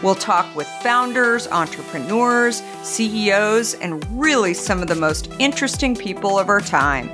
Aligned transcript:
We'll 0.00 0.14
talk 0.14 0.54
with 0.54 0.68
founders, 0.80 1.48
entrepreneurs, 1.48 2.62
CEOs, 2.84 3.74
and 3.74 4.04
really 4.20 4.54
some 4.54 4.80
of 4.80 4.86
the 4.86 4.94
most 4.94 5.28
interesting 5.40 5.96
people 5.96 6.38
of 6.38 6.48
our 6.48 6.60
time. 6.60 7.10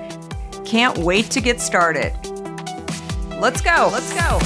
Can't 0.67 0.99
wait 0.99 1.31
to 1.31 1.41
get 1.41 1.62
started. 1.62 2.12
Let's 3.41 3.62
go. 3.62 3.89
Let's 3.91 4.12
go. 4.12 4.39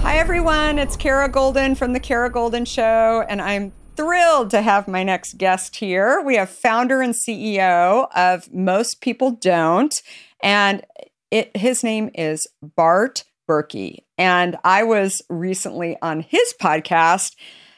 Hi, 0.00 0.16
everyone. 0.16 0.78
It's 0.78 0.96
Kara 0.96 1.28
Goldin 1.28 1.76
from 1.76 1.92
The 1.92 2.00
Kara 2.00 2.32
Goldin 2.32 2.66
Show, 2.66 3.22
and 3.28 3.42
I'm 3.42 3.74
thrilled 3.94 4.48
to 4.52 4.62
have 4.62 4.88
my 4.88 5.02
next 5.02 5.36
guest 5.36 5.76
here. 5.76 6.22
We 6.22 6.36
have 6.36 6.48
founder 6.48 7.02
and 7.02 7.12
CEO 7.12 8.08
of 8.16 8.50
Most 8.50 9.02
People 9.02 9.32
Don't, 9.32 10.00
and 10.42 10.86
it, 11.30 11.54
his 11.54 11.84
name 11.84 12.10
is 12.14 12.46
Bart 12.62 13.24
Berkey. 13.46 14.04
And 14.20 14.58
I 14.64 14.82
was 14.82 15.22
recently 15.30 15.96
on 16.02 16.20
his 16.20 16.52
podcast. 16.60 17.36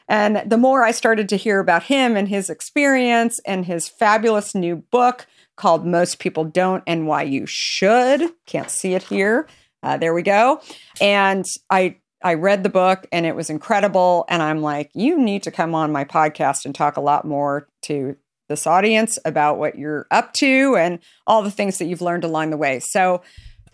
And 0.09 0.43
the 0.45 0.59
more 0.59 0.83
I 0.83 0.91
started 0.91 1.29
to 1.29 1.37
hear 1.37 1.61
about 1.61 1.85
him 1.85 2.17
and 2.17 2.29
his 2.29 2.51
experience 2.51 3.39
and 3.47 3.65
his 3.65 3.89
fabulous 3.89 4.53
new 4.53 4.75
book 4.75 5.29
called 5.57 5.87
Most 5.87 6.19
People 6.19 6.43
Don't 6.43 6.83
and 6.85 7.07
Why 7.07 7.23
You 7.23 7.47
Should, 7.47 8.33
can't 8.45 8.71
see 8.71 8.95
it 8.95 9.05
here. 9.05 9.47
Uh, 9.85 9.97
there 9.97 10.13
we 10.13 10.23
go. 10.23 10.61
And 11.01 11.47
I 11.71 11.99
I 12.25 12.35
read 12.35 12.65
the 12.65 12.69
book 12.69 13.07
and 13.13 13.25
it 13.25 13.37
was 13.37 13.49
incredible. 13.49 14.25
And 14.29 14.43
I'm 14.43 14.63
like, 14.63 14.91
you 14.95 15.21
need 15.21 15.45
to 15.45 15.51
come 15.53 15.77
on 15.77 15.93
my 15.93 16.05
podcast 16.05 16.65
and 16.65 16.75
talk 16.75 16.97
a 16.97 17.01
lot 17.01 17.25
more 17.25 17.69
to 17.83 18.17
this 18.49 18.67
audience 18.67 19.19
about 19.25 19.59
what 19.59 19.77
you're 19.79 20.07
up 20.11 20.33
to 20.35 20.77
and 20.77 20.99
all 21.27 21.43
the 21.43 21.51
things 21.51 21.79
that 21.79 21.87
you've 21.87 22.03
learned 22.03 22.25
along 22.25 22.51
the 22.51 22.57
way. 22.57 22.81
So 22.81 23.23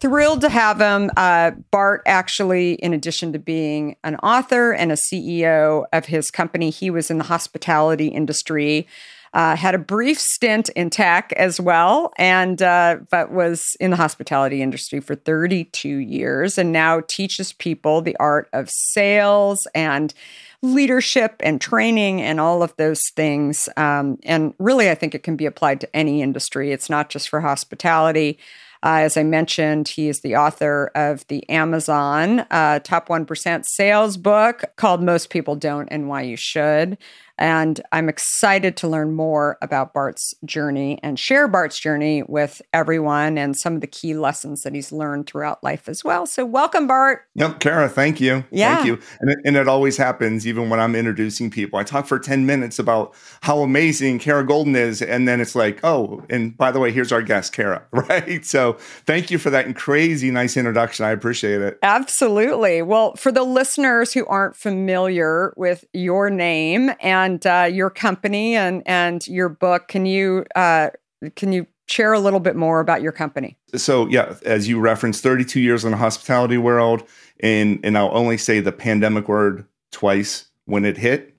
thrilled 0.00 0.40
to 0.42 0.48
have 0.48 0.80
him. 0.80 1.10
Uh, 1.16 1.52
Bart, 1.70 2.02
actually, 2.06 2.74
in 2.74 2.92
addition 2.92 3.32
to 3.32 3.38
being 3.38 3.96
an 4.04 4.16
author 4.16 4.72
and 4.72 4.92
a 4.92 4.96
CEO 4.96 5.84
of 5.92 6.06
his 6.06 6.30
company, 6.30 6.70
he 6.70 6.90
was 6.90 7.10
in 7.10 7.18
the 7.18 7.24
hospitality 7.24 8.08
industry. 8.08 8.86
Uh, 9.34 9.54
had 9.56 9.74
a 9.74 9.78
brief 9.78 10.18
stint 10.18 10.70
in 10.70 10.88
tech 10.88 11.34
as 11.36 11.60
well, 11.60 12.12
and 12.16 12.62
uh, 12.62 12.96
but 13.10 13.30
was 13.30 13.76
in 13.78 13.90
the 13.90 13.96
hospitality 13.96 14.62
industry 14.62 15.00
for 15.00 15.14
32 15.14 15.88
years, 15.88 16.56
and 16.56 16.72
now 16.72 17.02
teaches 17.06 17.52
people 17.52 18.00
the 18.00 18.16
art 18.16 18.48
of 18.54 18.70
sales 18.70 19.66
and 19.74 20.14
leadership 20.62 21.36
and 21.40 21.60
training 21.60 22.22
and 22.22 22.40
all 22.40 22.62
of 22.62 22.74
those 22.76 23.00
things. 23.14 23.68
Um, 23.76 24.18
and 24.24 24.54
really, 24.58 24.90
I 24.90 24.94
think 24.94 25.14
it 25.14 25.22
can 25.22 25.36
be 25.36 25.46
applied 25.46 25.80
to 25.82 25.96
any 25.96 26.22
industry. 26.22 26.72
It's 26.72 26.88
not 26.88 27.10
just 27.10 27.28
for 27.28 27.40
hospitality. 27.40 28.38
Uh, 28.82 29.00
as 29.02 29.16
I 29.16 29.24
mentioned, 29.24 29.88
he 29.88 30.08
is 30.08 30.20
the 30.20 30.36
author 30.36 30.90
of 30.94 31.26
the 31.28 31.48
Amazon 31.50 32.40
uh, 32.50 32.78
Top 32.80 33.08
1% 33.08 33.64
Sales 33.64 34.16
book 34.16 34.64
called 34.76 35.02
Most 35.02 35.30
People 35.30 35.56
Don't 35.56 35.88
and 35.88 36.08
Why 36.08 36.22
You 36.22 36.36
Should. 36.36 36.98
And 37.38 37.80
I'm 37.92 38.08
excited 38.08 38.76
to 38.78 38.88
learn 38.88 39.12
more 39.12 39.58
about 39.62 39.94
Bart's 39.94 40.34
journey 40.44 40.98
and 41.02 41.18
share 41.18 41.46
Bart's 41.46 41.78
journey 41.78 42.22
with 42.24 42.60
everyone 42.72 43.38
and 43.38 43.56
some 43.56 43.74
of 43.74 43.80
the 43.80 43.86
key 43.86 44.14
lessons 44.14 44.62
that 44.62 44.74
he's 44.74 44.90
learned 44.90 45.26
throughout 45.26 45.62
life 45.62 45.88
as 45.88 46.02
well. 46.02 46.26
So, 46.26 46.44
welcome, 46.44 46.86
Bart. 46.86 47.22
Yep, 47.34 47.60
Kara, 47.60 47.88
thank 47.88 48.20
you. 48.20 48.44
Yeah. 48.50 48.76
Thank 48.76 48.86
you. 48.86 48.98
And 49.20 49.30
it, 49.30 49.38
and 49.44 49.56
it 49.56 49.68
always 49.68 49.96
happens, 49.96 50.46
even 50.46 50.70
when 50.70 50.80
I'm 50.80 50.96
introducing 50.96 51.50
people. 51.50 51.78
I 51.78 51.84
talk 51.84 52.06
for 52.06 52.18
10 52.18 52.46
minutes 52.46 52.78
about 52.78 53.14
how 53.42 53.60
amazing 53.60 54.18
Kara 54.18 54.44
Goldin 54.44 54.74
is. 54.74 55.02
And 55.02 55.28
then 55.28 55.40
it's 55.40 55.54
like, 55.54 55.80
oh, 55.84 56.24
and 56.28 56.56
by 56.56 56.72
the 56.72 56.80
way, 56.80 56.90
here's 56.90 57.12
our 57.12 57.22
guest, 57.22 57.52
Kara, 57.52 57.84
right? 57.92 58.44
So, 58.44 58.74
thank 59.06 59.30
you 59.30 59.38
for 59.38 59.50
that 59.50 59.68
crazy 59.76 60.30
nice 60.30 60.56
introduction. 60.56 61.04
I 61.04 61.10
appreciate 61.10 61.60
it. 61.60 61.78
Absolutely. 61.82 62.82
Well, 62.82 63.14
for 63.16 63.30
the 63.30 63.44
listeners 63.44 64.12
who 64.12 64.26
aren't 64.26 64.56
familiar 64.56 65.52
with 65.56 65.84
your 65.92 66.30
name 66.30 66.90
and 67.00 67.27
and 67.28 67.46
uh, 67.46 67.68
your 67.70 67.90
company 67.90 68.56
and 68.56 68.82
and 68.86 69.26
your 69.28 69.48
book. 69.48 69.88
Can 69.88 70.06
you 70.06 70.44
uh, 70.56 70.90
can 71.36 71.52
you 71.52 71.66
share 71.86 72.12
a 72.12 72.20
little 72.20 72.40
bit 72.40 72.56
more 72.56 72.80
about 72.80 73.02
your 73.02 73.12
company? 73.12 73.56
So 73.76 74.08
yeah, 74.08 74.34
as 74.44 74.68
you 74.68 74.80
referenced, 74.80 75.22
32 75.22 75.60
years 75.60 75.84
in 75.84 75.90
the 75.90 75.96
hospitality 75.96 76.58
world, 76.58 77.04
and 77.40 77.80
and 77.84 77.96
I'll 77.96 78.16
only 78.16 78.38
say 78.38 78.60
the 78.60 78.72
pandemic 78.72 79.28
word 79.28 79.66
twice 79.92 80.46
when 80.64 80.84
it 80.84 80.96
hit. 80.96 81.34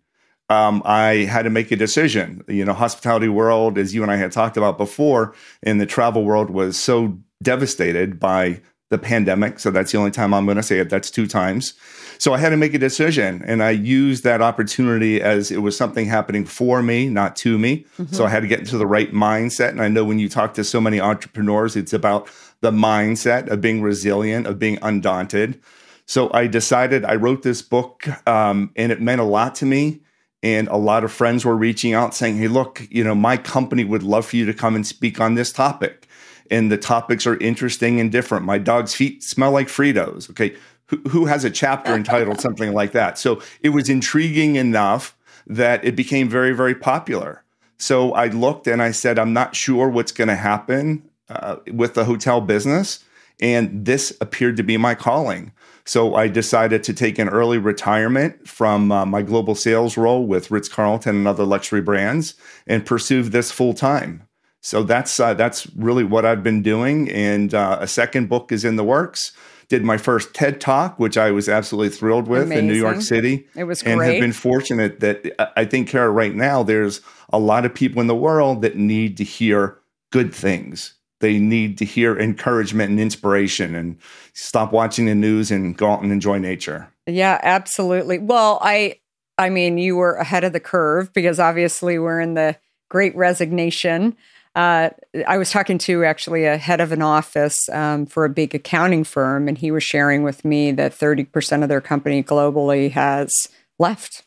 um, 0.50 0.82
I 0.86 1.26
had 1.30 1.44
to 1.44 1.50
make 1.50 1.72
a 1.72 1.76
decision. 1.76 2.44
You 2.48 2.66
know, 2.66 2.74
hospitality 2.74 3.30
world, 3.30 3.78
as 3.78 3.94
you 3.94 4.02
and 4.04 4.12
I 4.12 4.18
had 4.18 4.32
talked 4.32 4.58
about 4.58 4.78
before, 4.78 5.36
in 5.62 5.78
the 5.78 5.86
travel 5.86 6.24
world 6.24 6.50
was 6.50 6.78
so 6.78 7.18
devastated 7.42 8.20
by 8.20 8.62
the 8.90 8.98
pandemic. 8.98 9.60
So 9.60 9.70
that's 9.72 9.92
the 9.92 9.98
only 9.98 10.12
time 10.12 10.34
I'm 10.34 10.46
going 10.46 10.58
to 10.58 10.64
say 10.64 10.80
it. 10.80 10.90
That's 10.90 11.12
two 11.12 11.28
times. 11.28 11.74
So 12.20 12.34
I 12.34 12.38
had 12.38 12.50
to 12.50 12.58
make 12.58 12.74
a 12.74 12.78
decision, 12.78 13.42
and 13.46 13.64
I 13.64 13.70
used 13.70 14.26
that 14.26 14.42
opportunity 14.42 15.22
as 15.22 15.52
it 15.52 15.60
was 15.60 15.78
something 15.78 16.06
happening 16.06 16.44
for 16.44 16.84
me, 16.84 17.08
not 17.08 17.38
to 17.38 17.58
me. 17.58 17.86
Mm-hmm. 17.98 18.14
So 18.14 18.26
I 18.26 18.30
had 18.30 18.42
to 18.42 18.48
get 18.48 18.60
into 18.60 18.78
the 18.78 18.86
right 18.86 19.14
mindset. 19.14 19.70
And 19.70 19.82
I 19.82 19.88
know 19.88 20.04
when 20.04 20.20
you 20.20 20.28
talk 20.28 20.54
to 20.56 20.66
so 20.66 20.82
many 20.82 21.00
entrepreneurs, 21.00 21.78
it's 21.78 21.94
about 21.94 22.30
the 22.60 22.72
mindset 22.72 23.48
of 23.48 23.62
being 23.62 23.82
resilient, 23.82 24.48
of 24.48 24.60
being 24.60 24.78
undaunted. 24.82 25.62
So 26.08 26.30
I 26.34 26.48
decided 26.48 27.06
I 27.06 27.16
wrote 27.16 27.44
this 27.44 27.62
book, 27.62 28.06
um, 28.28 28.72
and 28.76 28.92
it 28.92 29.00
meant 29.02 29.22
a 29.22 29.26
lot 29.26 29.56
to 29.56 29.66
me. 29.66 30.02
And 30.44 30.68
a 30.68 30.78
lot 30.78 31.06
of 31.06 31.14
friends 31.14 31.46
were 31.46 31.56
reaching 31.56 31.94
out 31.94 32.14
saying, 32.14 32.38
Hey, 32.38 32.50
look, 32.50 32.86
you 32.90 33.04
know, 33.04 33.16
my 33.16 33.38
company 33.38 33.86
would 33.86 34.04
love 34.04 34.26
for 34.26 34.36
you 34.36 34.46
to 34.46 34.54
come 34.54 34.76
and 34.76 34.86
speak 34.86 35.22
on 35.22 35.36
this 35.36 35.54
topic. 35.54 36.06
And 36.52 36.70
the 36.70 36.78
topics 36.78 37.26
are 37.28 37.38
interesting 37.38 38.00
and 38.00 38.12
different. 38.12 38.46
My 38.46 38.58
dog's 38.58 38.94
feet 38.94 39.24
smell 39.24 39.52
like 39.52 39.68
Fritos. 39.68 40.30
Okay. 40.30 40.56
Who, 40.90 40.98
who 41.10 41.26
has 41.26 41.44
a 41.44 41.50
chapter 41.50 41.94
entitled 41.94 42.42
something 42.42 42.74
like 42.74 42.92
that? 42.92 43.18
So 43.18 43.42
it 43.62 43.70
was 43.70 43.90
intriguing 43.90 44.56
enough 44.56 45.16
that 45.48 45.84
it 45.84 45.96
became 45.96 46.30
very, 46.30 46.52
very 46.54 46.76
popular. 46.76 47.44
So 47.78 48.12
I 48.14 48.28
looked 48.28 48.68
and 48.68 48.82
I 48.82 48.92
said, 48.92 49.18
I'm 49.18 49.34
not 49.34 49.56
sure 49.56 49.88
what's 49.90 50.12
going 50.12 50.28
to 50.28 50.36
happen 50.36 51.04
uh, 51.30 51.58
with 51.72 51.94
the 51.94 52.06
hotel 52.06 52.42
business. 52.42 53.04
And 53.40 53.86
this 53.86 54.16
appeared 54.20 54.58
to 54.58 54.64
be 54.64 54.78
my 54.78 54.96
calling. 54.96 55.54
So 55.86 56.14
I 56.14 56.28
decided 56.28 56.84
to 56.84 56.94
take 56.94 57.18
an 57.18 57.30
early 57.30 57.58
retirement 57.58 58.48
from 58.48 58.92
uh, 58.92 59.06
my 59.06 59.22
global 59.22 59.56
sales 59.56 59.98
role 59.98 60.28
with 60.28 60.52
Ritz 60.52 60.70
Carlton 60.70 61.16
and 61.16 61.28
other 61.28 61.46
luxury 61.46 61.82
brands 61.82 62.36
and 62.68 62.86
pursue 62.86 63.24
this 63.24 63.52
full 63.52 63.74
time. 63.74 64.28
So 64.62 64.84
that's 64.84 65.20
uh, 65.20 65.34
that's 65.34 65.68
really 65.76 66.04
what 66.04 66.26
I've 66.26 66.44
been 66.44 66.62
doing. 66.62 67.10
And 67.10 67.54
uh, 67.54 67.78
a 67.80 67.88
second 67.88 68.28
book 68.28 68.52
is 68.52 68.66
in 68.66 68.76
the 68.76 68.84
works. 68.84 69.32
Did 69.70 69.84
my 69.84 69.98
first 69.98 70.34
TED 70.34 70.60
talk, 70.60 71.00
which 71.00 71.18
I 71.18 71.32
was 71.32 71.48
absolutely 71.48 71.96
thrilled 71.96 72.28
with 72.28 72.44
Amazing. 72.44 72.66
in 72.66 72.68
New 72.68 72.80
York 72.80 73.02
City. 73.02 73.48
It 73.56 73.66
was 73.66 73.84
great. 73.84 73.94
And 73.94 74.02
have 74.02 74.20
been 74.20 74.34
fortunate 74.34 75.00
that 75.00 75.34
uh, 75.40 75.48
I 75.56 75.66
think, 75.66 75.90
Kara, 75.90 76.10
right 76.10 76.34
now, 76.34 76.64
there's 76.64 77.02
a 77.32 77.40
lot 77.40 77.66
of 77.66 77.74
people 77.74 78.02
in 78.02 78.08
the 78.08 78.16
world 78.16 78.64
that 78.64 78.76
need 78.76 79.18
to 79.18 79.24
hear 79.24 79.78
good 80.12 80.34
things 80.34 80.96
they 81.20 81.38
need 81.38 81.78
to 81.78 81.86
hear 81.86 82.18
encouragement 82.18 82.92
and 82.92 83.00
inspiration 83.00 83.76
and 83.76 83.98
stop 84.34 84.72
watching 84.72 85.06
the 85.06 85.16
news 85.16 85.52
and 85.52 85.78
go 85.78 85.92
out 85.92 86.02
and 86.02 86.12
enjoy 86.12 86.38
nature. 86.38 86.90
Yeah, 87.06 87.40
absolutely. 87.44 88.20
Well, 88.20 88.60
I 88.62 88.96
I 89.38 89.50
mean, 89.50 89.78
you 89.78 89.96
were 89.96 90.16
ahead 90.16 90.44
of 90.44 90.54
the 90.54 90.60
curve 90.60 91.14
because 91.14 91.40
obviously 91.40 91.98
we're 91.98 92.20
in 92.20 92.34
the 92.34 92.58
great 92.90 93.16
resignation. 93.16 94.16
Uh, 94.56 94.90
I 95.28 95.38
was 95.38 95.52
talking 95.52 95.78
to 95.80 96.04
actually 96.04 96.46
a 96.46 96.58
head 96.58 96.82
of 96.82 96.92
an 96.92 97.02
office 97.02 97.58
um, 97.72 98.06
for 98.06 98.26
a 98.26 98.30
big 98.30 98.56
accounting 98.56 99.04
firm, 99.04 99.48
and 99.48 99.58
he 99.58 99.72
was 99.72 99.84
sharing 99.84 100.24
with 100.24 100.44
me 100.44 100.72
that 100.72 100.92
30% 100.92 101.64
of 101.64 101.70
their 101.70 101.82
company 101.82 102.24
globally 102.24 102.92
has 102.92 103.30
left. 103.78 104.24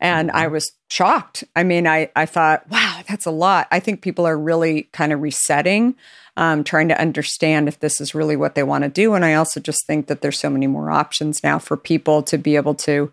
And 0.00 0.30
I 0.32 0.44
mm-hmm. 0.44 0.54
was 0.54 0.72
shocked. 0.90 1.44
I 1.54 1.62
mean, 1.62 1.86
I, 1.86 2.10
I 2.16 2.26
thought, 2.26 2.68
wow, 2.68 3.02
that's 3.08 3.24
a 3.26 3.30
lot. 3.30 3.68
I 3.70 3.78
think 3.78 4.02
people 4.02 4.26
are 4.26 4.36
really 4.36 4.88
kind 4.92 5.12
of 5.12 5.20
resetting 5.20 5.94
um, 6.36 6.64
trying 6.64 6.88
to 6.88 7.00
understand 7.00 7.68
if 7.68 7.80
this 7.80 8.00
is 8.00 8.14
really 8.14 8.36
what 8.36 8.54
they 8.54 8.62
want 8.62 8.84
to 8.84 8.90
do. 8.90 9.14
And 9.14 9.24
I 9.24 9.34
also 9.34 9.60
just 9.60 9.86
think 9.86 10.06
that 10.06 10.22
there's 10.22 10.38
so 10.38 10.50
many 10.50 10.66
more 10.66 10.90
options 10.90 11.42
now 11.42 11.58
for 11.58 11.76
people 11.76 12.22
to 12.24 12.38
be 12.38 12.56
able 12.56 12.74
to 12.76 13.12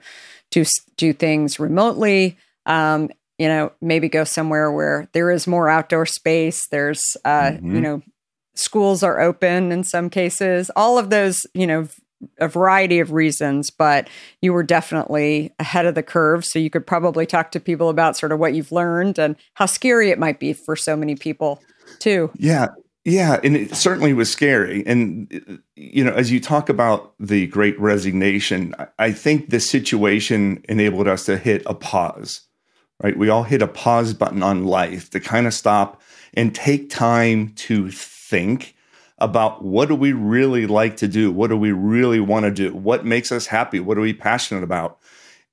to 0.51 0.65
do 0.97 1.13
things 1.13 1.59
remotely. 1.59 2.37
Um, 2.65 3.09
you 3.39 3.47
know, 3.47 3.71
maybe 3.81 4.09
go 4.09 4.25
somewhere 4.25 4.71
where 4.71 5.07
there 5.13 5.31
is 5.31 5.47
more 5.47 5.69
outdoor 5.69 6.05
space. 6.05 6.67
There's, 6.67 7.01
uh, 7.23 7.51
mm-hmm. 7.51 7.75
you 7.75 7.81
know, 7.81 8.01
schools 8.53 9.01
are 9.01 9.21
open 9.21 9.71
in 9.71 9.83
some 9.85 10.09
cases. 10.09 10.69
All 10.75 10.99
of 10.99 11.09
those, 11.09 11.39
you 11.53 11.65
know, 11.65 11.87
a 12.37 12.49
variety 12.49 12.99
of 12.99 13.13
reasons, 13.13 13.71
but 13.71 14.09
you 14.41 14.51
were 14.51 14.61
definitely 14.61 15.53
ahead 15.57 15.85
of 15.85 15.95
the 15.95 16.03
curve. 16.03 16.43
So 16.43 16.59
you 16.59 16.69
could 16.69 16.85
probably 16.85 17.25
talk 17.25 17.51
to 17.51 17.61
people 17.61 17.87
about 17.87 18.17
sort 18.17 18.33
of 18.33 18.39
what 18.39 18.53
you've 18.53 18.73
learned 18.73 19.17
and 19.17 19.37
how 19.53 19.65
scary 19.65 20.09
it 20.09 20.19
might 20.19 20.37
be 20.37 20.51
for 20.51 20.75
so 20.75 20.97
many 20.97 21.15
people 21.15 21.61
too. 21.99 22.29
Yeah. 22.35 22.67
Yeah, 23.05 23.39
and 23.43 23.55
it 23.55 23.75
certainly 23.75 24.13
was 24.13 24.29
scary. 24.29 24.85
And 24.85 25.63
you 25.77 26.03
know, 26.03 26.11
as 26.11 26.31
you 26.31 26.41
talk 26.41 26.67
about 26.67 27.13
the 27.17 27.47
Great 27.47 27.79
Resignation, 27.79 28.75
I 28.99 29.13
think 29.13 29.49
this 29.49 29.67
situation 29.67 30.63
enabled 30.67 31.07
us 31.07 31.25
to 31.25 31.37
hit 31.37 31.63
a 31.65 31.73
pause. 31.73 32.41
Right, 33.01 33.17
we 33.17 33.29
all 33.29 33.43
hit 33.43 33.61
a 33.61 33.67
pause 33.67 34.13
button 34.13 34.43
on 34.43 34.65
life 34.65 35.09
to 35.11 35.21
kind 35.21 35.47
of 35.47 35.53
stop 35.53 36.01
and 36.33 36.53
take 36.53 36.89
time 36.89 37.53
to 37.55 37.89
think 37.89 38.75
about 39.19 39.63
what 39.63 39.87
do 39.87 39.95
we 39.95 40.11
really 40.11 40.67
like 40.67 40.97
to 40.97 41.07
do? 41.07 41.31
What 41.31 41.49
do 41.49 41.57
we 41.57 41.71
really 41.71 42.19
want 42.19 42.43
to 42.43 42.51
do? 42.51 42.73
What 42.73 43.05
makes 43.05 43.31
us 43.31 43.47
happy? 43.47 43.79
What 43.79 43.97
are 43.97 44.01
we 44.01 44.13
passionate 44.13 44.63
about? 44.63 44.99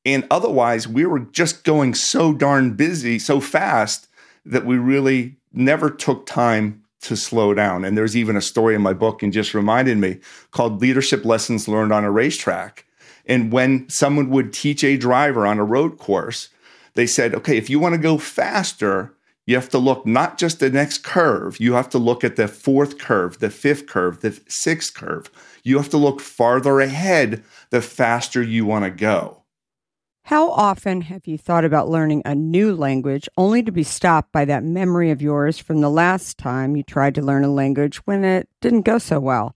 And 0.04 0.26
otherwise, 0.30 0.86
we 0.86 1.04
were 1.04 1.20
just 1.20 1.64
going 1.64 1.94
so 1.94 2.32
darn 2.32 2.74
busy 2.74 3.18
so 3.18 3.40
fast 3.40 4.08
that 4.44 4.64
we 4.64 4.76
really 4.76 5.36
never 5.52 5.90
took 5.90 6.26
time 6.26 6.84
to 7.02 7.16
slow 7.16 7.54
down. 7.54 7.84
And 7.84 7.96
there's 7.96 8.16
even 8.16 8.36
a 8.36 8.40
story 8.40 8.74
in 8.74 8.82
my 8.82 8.92
book 8.92 9.22
and 9.22 9.32
just 9.32 9.54
reminded 9.54 9.98
me 9.98 10.18
called 10.50 10.80
Leadership 10.80 11.24
Lessons 11.24 11.68
Learned 11.68 11.92
on 11.92 12.04
a 12.04 12.10
Racetrack. 12.10 12.84
And 13.26 13.52
when 13.52 13.88
someone 13.88 14.30
would 14.30 14.52
teach 14.52 14.84
a 14.84 14.96
driver 14.96 15.46
on 15.46 15.58
a 15.58 15.64
road 15.64 15.98
course, 15.98 16.48
they 16.96 17.06
said, 17.06 17.34
okay, 17.34 17.56
if 17.56 17.70
you 17.70 17.78
want 17.78 17.94
to 17.94 18.00
go 18.00 18.18
faster, 18.18 19.14
you 19.46 19.54
have 19.54 19.68
to 19.70 19.78
look 19.78 20.04
not 20.04 20.38
just 20.38 20.58
the 20.58 20.70
next 20.70 21.04
curve, 21.04 21.60
you 21.60 21.74
have 21.74 21.88
to 21.90 21.98
look 21.98 22.24
at 22.24 22.36
the 22.36 22.48
fourth 22.48 22.98
curve, 22.98 23.38
the 23.38 23.50
fifth 23.50 23.86
curve, 23.86 24.20
the 24.20 24.40
sixth 24.48 24.94
curve. 24.94 25.30
You 25.62 25.76
have 25.76 25.88
to 25.90 25.96
look 25.96 26.20
farther 26.20 26.80
ahead 26.80 27.44
the 27.70 27.80
faster 27.80 28.42
you 28.42 28.66
want 28.66 28.84
to 28.84 28.90
go. 28.90 29.44
How 30.24 30.50
often 30.50 31.02
have 31.02 31.28
you 31.28 31.38
thought 31.38 31.64
about 31.64 31.88
learning 31.88 32.22
a 32.24 32.34
new 32.34 32.74
language 32.74 33.28
only 33.36 33.62
to 33.62 33.70
be 33.70 33.84
stopped 33.84 34.32
by 34.32 34.44
that 34.46 34.64
memory 34.64 35.12
of 35.12 35.22
yours 35.22 35.58
from 35.58 35.80
the 35.80 35.90
last 35.90 36.36
time 36.36 36.74
you 36.74 36.82
tried 36.82 37.14
to 37.14 37.22
learn 37.22 37.44
a 37.44 37.48
language 37.48 37.98
when 38.06 38.24
it 38.24 38.48
didn't 38.60 38.82
go 38.82 38.98
so 38.98 39.20
well? 39.20 39.55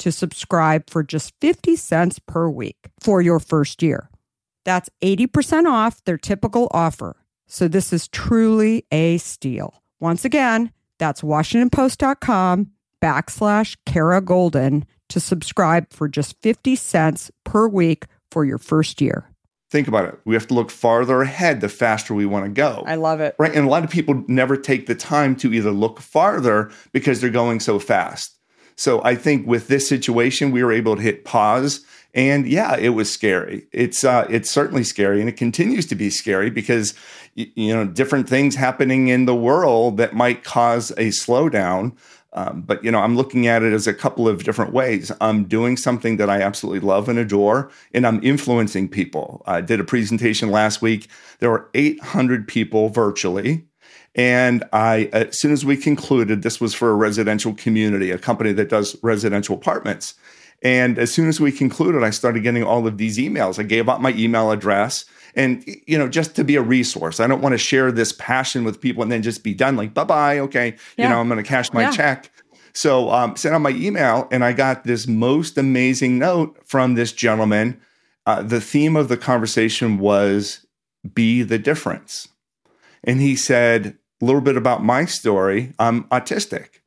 to 0.00 0.10
subscribe 0.10 0.90
for 0.90 1.02
just 1.02 1.32
50 1.40 1.76
cents 1.76 2.18
per 2.18 2.48
week 2.48 2.90
for 2.98 3.20
your 3.20 3.38
first 3.38 3.82
year. 3.82 4.10
That's 4.64 4.90
80% 5.00 5.70
off 5.70 6.02
their 6.04 6.18
typical 6.18 6.68
offer. 6.72 7.16
So 7.46 7.68
this 7.68 7.92
is 7.92 8.08
truly 8.08 8.84
a 8.90 9.18
steal. 9.18 9.82
Once 10.00 10.24
again, 10.24 10.72
that's 10.98 11.22
WashingtonPost.com 11.22 12.70
backslash 13.02 13.76
Kara 13.86 14.20
Goldin 14.20 14.84
to 15.08 15.20
subscribe 15.20 15.92
for 15.92 16.08
just 16.08 16.40
50 16.40 16.76
cents 16.76 17.30
per 17.44 17.68
week 17.68 18.06
for 18.30 18.44
your 18.44 18.58
first 18.58 19.00
year. 19.00 19.26
Think 19.70 19.86
about 19.86 20.06
it. 20.06 20.18
We 20.24 20.34
have 20.34 20.48
to 20.48 20.54
look 20.54 20.70
farther 20.70 21.22
ahead 21.22 21.60
the 21.60 21.68
faster 21.68 22.12
we 22.12 22.26
want 22.26 22.44
to 22.44 22.50
go. 22.50 22.82
I 22.86 22.96
love 22.96 23.20
it. 23.20 23.36
Right. 23.38 23.54
And 23.54 23.66
a 23.66 23.70
lot 23.70 23.84
of 23.84 23.90
people 23.90 24.24
never 24.26 24.56
take 24.56 24.86
the 24.86 24.96
time 24.96 25.36
to 25.36 25.52
either 25.52 25.70
look 25.70 26.00
farther 26.00 26.70
because 26.92 27.20
they're 27.20 27.30
going 27.30 27.60
so 27.60 27.78
fast. 27.78 28.39
So 28.80 29.04
I 29.04 29.14
think 29.14 29.46
with 29.46 29.68
this 29.68 29.86
situation, 29.86 30.52
we 30.52 30.64
were 30.64 30.72
able 30.72 30.96
to 30.96 31.02
hit 31.02 31.26
pause. 31.26 31.84
And 32.14 32.46
yeah, 32.46 32.78
it 32.78 32.88
was 32.90 33.12
scary. 33.12 33.66
It's 33.72 34.04
uh, 34.04 34.26
it's 34.30 34.50
certainly 34.50 34.84
scary, 34.84 35.20
and 35.20 35.28
it 35.28 35.36
continues 35.36 35.84
to 35.88 35.94
be 35.94 36.08
scary 36.08 36.48
because 36.48 36.94
you 37.34 37.74
know 37.74 37.84
different 37.84 38.26
things 38.26 38.56
happening 38.56 39.08
in 39.08 39.26
the 39.26 39.34
world 39.34 39.98
that 39.98 40.14
might 40.14 40.44
cause 40.44 40.92
a 40.92 41.10
slowdown. 41.10 41.94
Um, 42.32 42.62
but 42.62 42.82
you 42.82 42.90
know, 42.90 43.00
I'm 43.00 43.16
looking 43.16 43.46
at 43.46 43.62
it 43.62 43.74
as 43.74 43.86
a 43.86 43.92
couple 43.92 44.26
of 44.26 44.44
different 44.44 44.72
ways. 44.72 45.12
I'm 45.20 45.44
doing 45.44 45.76
something 45.76 46.16
that 46.16 46.30
I 46.30 46.40
absolutely 46.40 46.80
love 46.80 47.08
and 47.10 47.18
adore, 47.18 47.70
and 47.92 48.06
I'm 48.06 48.22
influencing 48.24 48.88
people. 48.88 49.42
I 49.46 49.60
did 49.60 49.78
a 49.78 49.84
presentation 49.84 50.50
last 50.50 50.80
week. 50.80 51.08
There 51.38 51.50
were 51.50 51.68
800 51.74 52.48
people 52.48 52.88
virtually, 52.88 53.66
and 54.14 54.64
I, 54.72 55.08
as 55.12 55.38
soon 55.38 55.52
as 55.52 55.64
we 55.64 55.76
concluded, 55.76 56.42
this 56.42 56.60
was 56.60 56.74
for 56.74 56.90
a 56.90 56.94
residential 56.94 57.54
community, 57.54 58.10
a 58.10 58.18
company 58.18 58.52
that 58.52 58.68
does 58.68 58.96
residential 59.02 59.54
apartments. 59.56 60.14
And 60.62 60.98
as 60.98 61.12
soon 61.12 61.28
as 61.28 61.40
we 61.40 61.52
concluded, 61.52 62.02
I 62.02 62.10
started 62.10 62.42
getting 62.42 62.64
all 62.64 62.86
of 62.86 62.98
these 62.98 63.18
emails. 63.18 63.58
I 63.58 63.62
gave 63.62 63.88
out 63.88 64.02
my 64.02 64.12
email 64.12 64.50
address 64.50 65.04
and 65.34 65.64
you 65.86 65.96
know 65.96 66.08
just 66.08 66.34
to 66.36 66.44
be 66.44 66.56
a 66.56 66.62
resource 66.62 67.20
i 67.20 67.26
don't 67.26 67.40
want 67.40 67.52
to 67.52 67.58
share 67.58 67.92
this 67.92 68.12
passion 68.12 68.64
with 68.64 68.80
people 68.80 69.02
and 69.02 69.10
then 69.12 69.22
just 69.22 69.42
be 69.42 69.54
done 69.54 69.76
like 69.76 69.94
bye 69.94 70.04
bye 70.04 70.38
okay 70.38 70.74
yeah. 70.96 71.04
you 71.04 71.08
know 71.08 71.20
i'm 71.20 71.28
going 71.28 71.42
to 71.42 71.48
cash 71.48 71.72
my 71.72 71.82
yeah. 71.82 71.90
check 71.90 72.30
so 72.72 73.10
um, 73.10 73.36
sent 73.36 73.54
out 73.54 73.60
my 73.60 73.70
email 73.70 74.28
and 74.30 74.44
i 74.44 74.52
got 74.52 74.84
this 74.84 75.06
most 75.06 75.58
amazing 75.58 76.18
note 76.18 76.58
from 76.64 76.94
this 76.94 77.12
gentleman 77.12 77.80
uh, 78.26 78.42
the 78.42 78.60
theme 78.60 78.96
of 78.96 79.08
the 79.08 79.16
conversation 79.16 79.98
was 79.98 80.66
be 81.14 81.42
the 81.42 81.58
difference 81.58 82.28
and 83.04 83.20
he 83.20 83.34
said 83.34 83.96
a 84.20 84.24
little 84.24 84.40
bit 84.40 84.56
about 84.56 84.82
my 84.82 85.04
story 85.04 85.72
i'm 85.78 86.04
autistic 86.04 86.80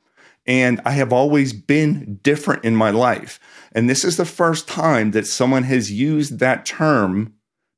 and 0.45 0.81
i 0.85 0.91
have 0.91 1.13
always 1.13 1.53
been 1.53 2.19
different 2.23 2.63
in 2.63 2.75
my 2.75 2.89
life 2.89 3.39
and 3.73 3.89
this 3.89 4.03
is 4.03 4.17
the 4.17 4.25
first 4.25 4.67
time 4.67 5.11
that 5.11 5.27
someone 5.27 5.63
has 5.63 5.91
used 5.91 6.39
that 6.39 6.65
term 6.65 7.33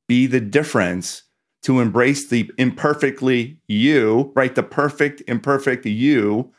be 0.08 0.26
the 0.26 0.40
difference 0.40 1.22
to 1.62 1.80
embrace 1.80 2.28
the 2.28 2.48
imperfectly 2.58 3.58
you, 3.66 4.30
right? 4.36 4.54
The 4.54 4.62
perfect, 4.62 5.20
imperfect 5.26 5.84
you 5.84 6.52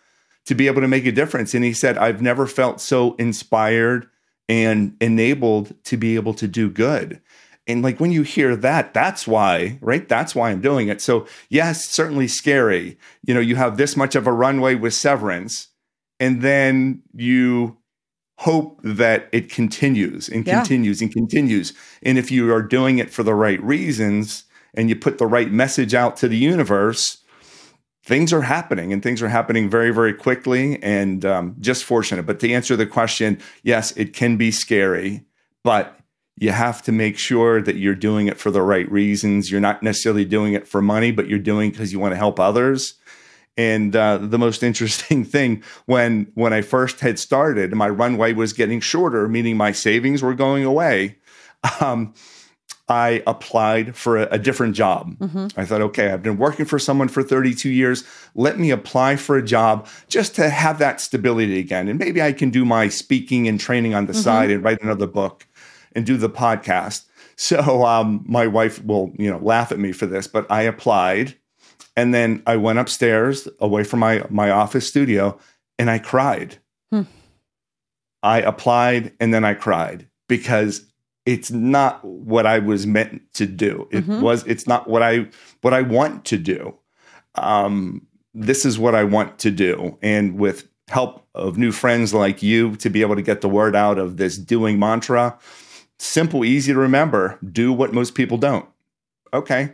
to 0.45 0.53
be 0.53 0.67
able 0.67 0.81
to 0.81 0.87
make 0.87 1.05
a 1.05 1.13
difference. 1.13 1.53
And 1.53 1.63
he 1.63 1.71
said, 1.71 1.97
I've 1.97 2.21
never 2.21 2.45
felt 2.45 2.81
so 2.81 3.15
inspired 3.15 4.07
and 4.49 4.97
enabled 4.99 5.81
to 5.85 5.95
be 5.95 6.15
able 6.15 6.33
to 6.33 6.47
do 6.47 6.69
good. 6.69 7.21
And 7.67 7.81
like 7.83 7.99
when 7.99 8.11
you 8.11 8.23
hear 8.23 8.55
that, 8.55 8.93
that's 8.93 9.27
why, 9.27 9.77
right? 9.81 10.07
That's 10.07 10.33
why 10.33 10.51
I'm 10.51 10.61
doing 10.61 10.87
it. 10.87 11.01
So, 11.01 11.27
yes, 11.49 11.85
certainly 11.89 12.27
scary. 12.27 12.97
You 13.23 13.33
know, 13.33 13.39
you 13.41 13.55
have 13.57 13.77
this 13.77 13.97
much 13.97 14.15
of 14.15 14.25
a 14.25 14.31
runway 14.31 14.75
with 14.75 14.93
severance, 14.93 15.67
and 16.19 16.41
then 16.41 17.01
you 17.13 17.77
hope 18.39 18.79
that 18.83 19.27
it 19.31 19.49
continues 19.49 20.29
and 20.29 20.45
Yeah. 20.45 20.59
continues 20.59 21.01
and 21.01 21.11
continues. 21.11 21.73
And 22.03 22.17
if 22.17 22.31
you 22.31 22.53
are 22.53 22.61
doing 22.61 22.99
it 22.99 23.09
for 23.11 23.23
the 23.23 23.33
right 23.33 23.61
reasons 23.63 24.43
and 24.75 24.89
you 24.89 24.95
put 24.95 25.17
the 25.17 25.25
right 25.25 25.51
message 25.51 25.93
out 25.93 26.17
to 26.17 26.27
the 26.27 26.37
universe, 26.37 27.17
things 28.05 28.31
are 28.31 28.43
happening 28.43 28.93
and 28.93 29.03
things 29.03 29.21
are 29.21 29.27
happening 29.27 29.69
very, 29.69 29.91
very 29.91 30.13
quickly 30.13 30.81
and 30.83 31.25
um, 31.25 31.55
just 31.59 31.83
fortunate. 31.83 32.25
But 32.27 32.39
to 32.39 32.51
answer 32.51 32.75
the 32.75 32.85
question, 32.85 33.39
yes, 33.63 33.91
it 33.97 34.13
can 34.13 34.37
be 34.37 34.51
scary, 34.51 35.25
but 35.63 35.99
you 36.39 36.51
have 36.51 36.83
to 36.83 36.91
make 36.91 37.17
sure 37.17 37.61
that 37.61 37.77
you're 37.77 37.95
doing 37.95 38.27
it 38.27 38.37
for 38.37 38.51
the 38.51 38.61
right 38.61 38.89
reasons. 38.91 39.51
You're 39.51 39.59
not 39.59 39.81
necessarily 39.81 40.23
doing 40.23 40.53
it 40.53 40.67
for 40.67 40.81
money, 40.81 41.11
but 41.11 41.27
you're 41.27 41.39
doing 41.39 41.71
because 41.71 41.91
you 41.91 41.99
want 41.99 42.13
to 42.13 42.17
help 42.17 42.39
others. 42.39 42.93
And 43.57 43.95
uh, 43.95 44.19
the 44.19 44.37
most 44.37 44.61
interesting 44.69 45.25
thing 45.25 45.63
when 45.85 46.31
when 46.35 46.53
I 46.53 46.61
first 46.61 46.99
had 46.99 47.17
started, 47.17 47.73
my 47.73 47.89
runway 47.89 48.33
was 48.33 48.53
getting 48.53 48.79
shorter, 48.79 49.27
meaning 49.27 49.57
my 49.57 49.71
savings 49.71 50.21
were 50.21 50.35
going 50.35 50.63
away. 50.63 51.17
Um, 51.81 52.13
I 52.87 53.21
applied 53.27 53.97
for 53.97 54.17
a, 54.17 54.27
a 54.31 54.39
different 54.39 54.75
job. 54.75 55.17
I 55.57 55.65
thought, 55.65 55.81
okay, 55.81 56.11
I've 56.11 56.23
been 56.23 56.37
working 56.37 56.65
for 56.65 56.79
someone 56.79 57.09
for 57.09 57.21
32 57.21 57.69
years. 57.69 58.05
Let 58.35 58.59
me 58.59 58.69
apply 58.69 59.17
for 59.17 59.37
a 59.37 59.43
job 59.43 59.87
just 60.07 60.35
to 60.35 60.49
have 60.49 60.77
that 60.79 61.01
stability 61.01 61.59
again. 61.59 61.89
And 61.89 61.99
maybe 61.99 62.21
I 62.21 62.31
can 62.31 62.49
do 62.49 62.63
my 62.63 62.87
speaking 62.87 63.47
and 63.47 63.59
training 63.59 63.93
on 63.93 64.05
the 64.05 64.13
side 64.13 64.51
and 64.51 64.63
write 64.63 64.81
another 64.81 65.07
book 65.07 65.46
and 65.97 66.05
do 66.05 66.15
the 66.15 66.29
podcast. 66.29 67.03
So 67.39 67.85
um, 67.85 68.25
my 68.27 68.47
wife 68.47 68.83
will, 68.83 69.13
you 69.15 69.29
know, 69.29 69.37
laugh 69.37 69.71
at 69.71 69.77
me 69.77 69.91
for 69.91 70.07
this, 70.07 70.25
but 70.25 70.49
I 70.49 70.63
applied, 70.63 71.35
and 71.95 72.11
then 72.11 72.41
I 72.47 72.55
went 72.55 72.79
upstairs 72.79 73.47
away 73.59 73.83
from 73.83 73.99
my 73.99 74.25
my 74.31 74.49
office 74.49 74.87
studio, 74.87 75.37
and 75.77 75.87
I 75.87 75.99
cried. 75.99 76.57
I 78.23 78.41
applied, 78.41 79.13
and 79.19 79.31
then 79.31 79.45
I 79.45 79.53
cried 79.53 80.07
because 80.27 80.83
it's 81.27 81.51
not 81.51 82.03
what 82.03 82.47
I 82.47 82.57
was 82.57 82.87
meant 82.87 83.21
to 83.35 83.45
do. 83.45 83.87
It 83.91 84.07
was. 84.07 84.43
It's 84.47 84.65
not 84.65 84.89
what 84.89 85.03
I 85.03 85.27
what 85.61 85.75
I 85.75 85.83
want 85.83 86.25
to 86.25 86.39
do. 86.39 86.75
Um, 87.35 88.07
this 88.33 88.65
is 88.65 88.79
what 88.79 88.95
I 88.95 89.03
want 89.03 89.37
to 89.39 89.51
do, 89.51 89.95
and 90.01 90.39
with 90.39 90.67
help 90.87 91.27
of 91.35 91.59
new 91.59 91.71
friends 91.71 92.15
like 92.15 92.41
you 92.41 92.75
to 92.77 92.89
be 92.89 93.01
able 93.01 93.15
to 93.15 93.21
get 93.21 93.41
the 93.41 93.49
word 93.49 93.75
out 93.75 93.99
of 93.99 94.17
this 94.17 94.37
doing 94.37 94.79
mantra 94.79 95.37
simple, 95.99 96.45
easy 96.45 96.73
to 96.73 96.79
remember. 96.79 97.39
Do 97.49 97.73
what 97.73 97.93
most 97.93 98.15
people 98.15 98.37
don't. 98.37 98.67
Okay. 99.33 99.71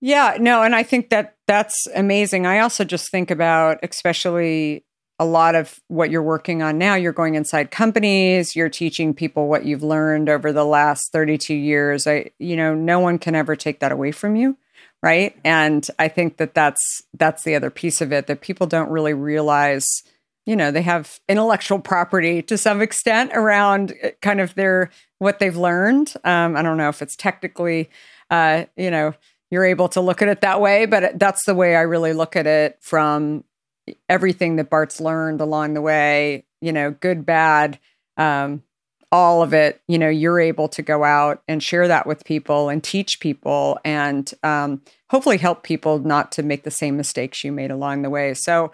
Yeah, 0.00 0.36
no, 0.40 0.62
and 0.62 0.74
I 0.74 0.82
think 0.82 1.10
that 1.10 1.36
that's 1.46 1.86
amazing. 1.94 2.44
I 2.44 2.58
also 2.58 2.82
just 2.82 3.10
think 3.10 3.30
about, 3.30 3.78
especially 3.84 4.84
a 5.18 5.24
lot 5.24 5.54
of 5.54 5.78
what 5.86 6.10
you're 6.10 6.22
working 6.22 6.62
on 6.62 6.76
now. 6.78 6.96
You're 6.96 7.12
going 7.12 7.36
inside 7.36 7.70
companies, 7.70 8.56
you're 8.56 8.68
teaching 8.68 9.14
people 9.14 9.46
what 9.46 9.64
you've 9.64 9.84
learned 9.84 10.28
over 10.28 10.52
the 10.52 10.64
last 10.64 11.12
32 11.12 11.54
years. 11.54 12.08
I, 12.08 12.32
you 12.40 12.56
know, 12.56 12.74
no 12.74 12.98
one 12.98 13.18
can 13.18 13.36
ever 13.36 13.54
take 13.54 13.78
that 13.78 13.92
away 13.92 14.10
from 14.10 14.34
you, 14.34 14.56
right? 15.00 15.36
And 15.44 15.86
I 16.00 16.08
think 16.08 16.38
that 16.38 16.54
that's 16.54 17.02
that's 17.14 17.44
the 17.44 17.54
other 17.54 17.70
piece 17.70 18.00
of 18.00 18.12
it 18.12 18.26
that 18.26 18.40
people 18.40 18.66
don't 18.66 18.90
really 18.90 19.14
realize. 19.14 19.86
You 20.46 20.56
know, 20.56 20.70
they 20.70 20.82
have 20.82 21.20
intellectual 21.28 21.78
property 21.78 22.42
to 22.42 22.58
some 22.58 22.82
extent 22.82 23.30
around 23.34 23.94
uh, 24.02 24.10
kind 24.20 24.40
of 24.40 24.54
their 24.54 24.90
what 25.18 25.38
they've 25.38 25.56
learned. 25.56 26.14
Um, 26.24 26.56
I 26.56 26.62
don't 26.62 26.76
know 26.76 26.88
if 26.88 27.00
it's 27.00 27.14
technically, 27.14 27.90
uh, 28.30 28.64
you 28.76 28.90
know, 28.90 29.14
you're 29.50 29.64
able 29.64 29.88
to 29.90 30.00
look 30.00 30.22
at 30.22 30.28
it 30.28 30.40
that 30.40 30.60
way, 30.60 30.86
but 30.86 31.18
that's 31.18 31.44
the 31.44 31.54
way 31.54 31.76
I 31.76 31.82
really 31.82 32.12
look 32.12 32.34
at 32.36 32.46
it 32.46 32.78
from 32.80 33.44
everything 34.08 34.56
that 34.56 34.70
Bart's 34.70 35.00
learned 35.00 35.40
along 35.40 35.74
the 35.74 35.82
way, 35.82 36.44
you 36.60 36.72
know, 36.72 36.90
good, 36.90 37.26
bad, 37.26 37.78
um, 38.16 38.62
all 39.12 39.42
of 39.42 39.52
it, 39.52 39.82
you 39.86 39.98
know, 39.98 40.08
you're 40.08 40.40
able 40.40 40.68
to 40.68 40.80
go 40.80 41.04
out 41.04 41.42
and 41.46 41.62
share 41.62 41.86
that 41.86 42.06
with 42.06 42.24
people 42.24 42.70
and 42.70 42.82
teach 42.82 43.20
people 43.20 43.78
and 43.84 44.32
um, 44.42 44.80
hopefully 45.10 45.36
help 45.36 45.62
people 45.62 45.98
not 45.98 46.32
to 46.32 46.42
make 46.42 46.64
the 46.64 46.70
same 46.70 46.96
mistakes 46.96 47.44
you 47.44 47.52
made 47.52 47.70
along 47.70 48.00
the 48.00 48.10
way. 48.10 48.32
So, 48.32 48.72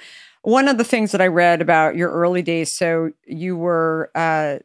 one 0.49 0.67
of 0.67 0.79
the 0.79 0.85
things 0.85 1.13
that 1.13 1.21
I 1.21 1.27
read 1.27 1.61
about 1.61 1.95
your 1.95 2.11
early 2.11 2.41
days, 2.41 2.75
so 2.75 3.11
you 3.27 3.55
were 3.55 4.11
uh, 4.15 4.59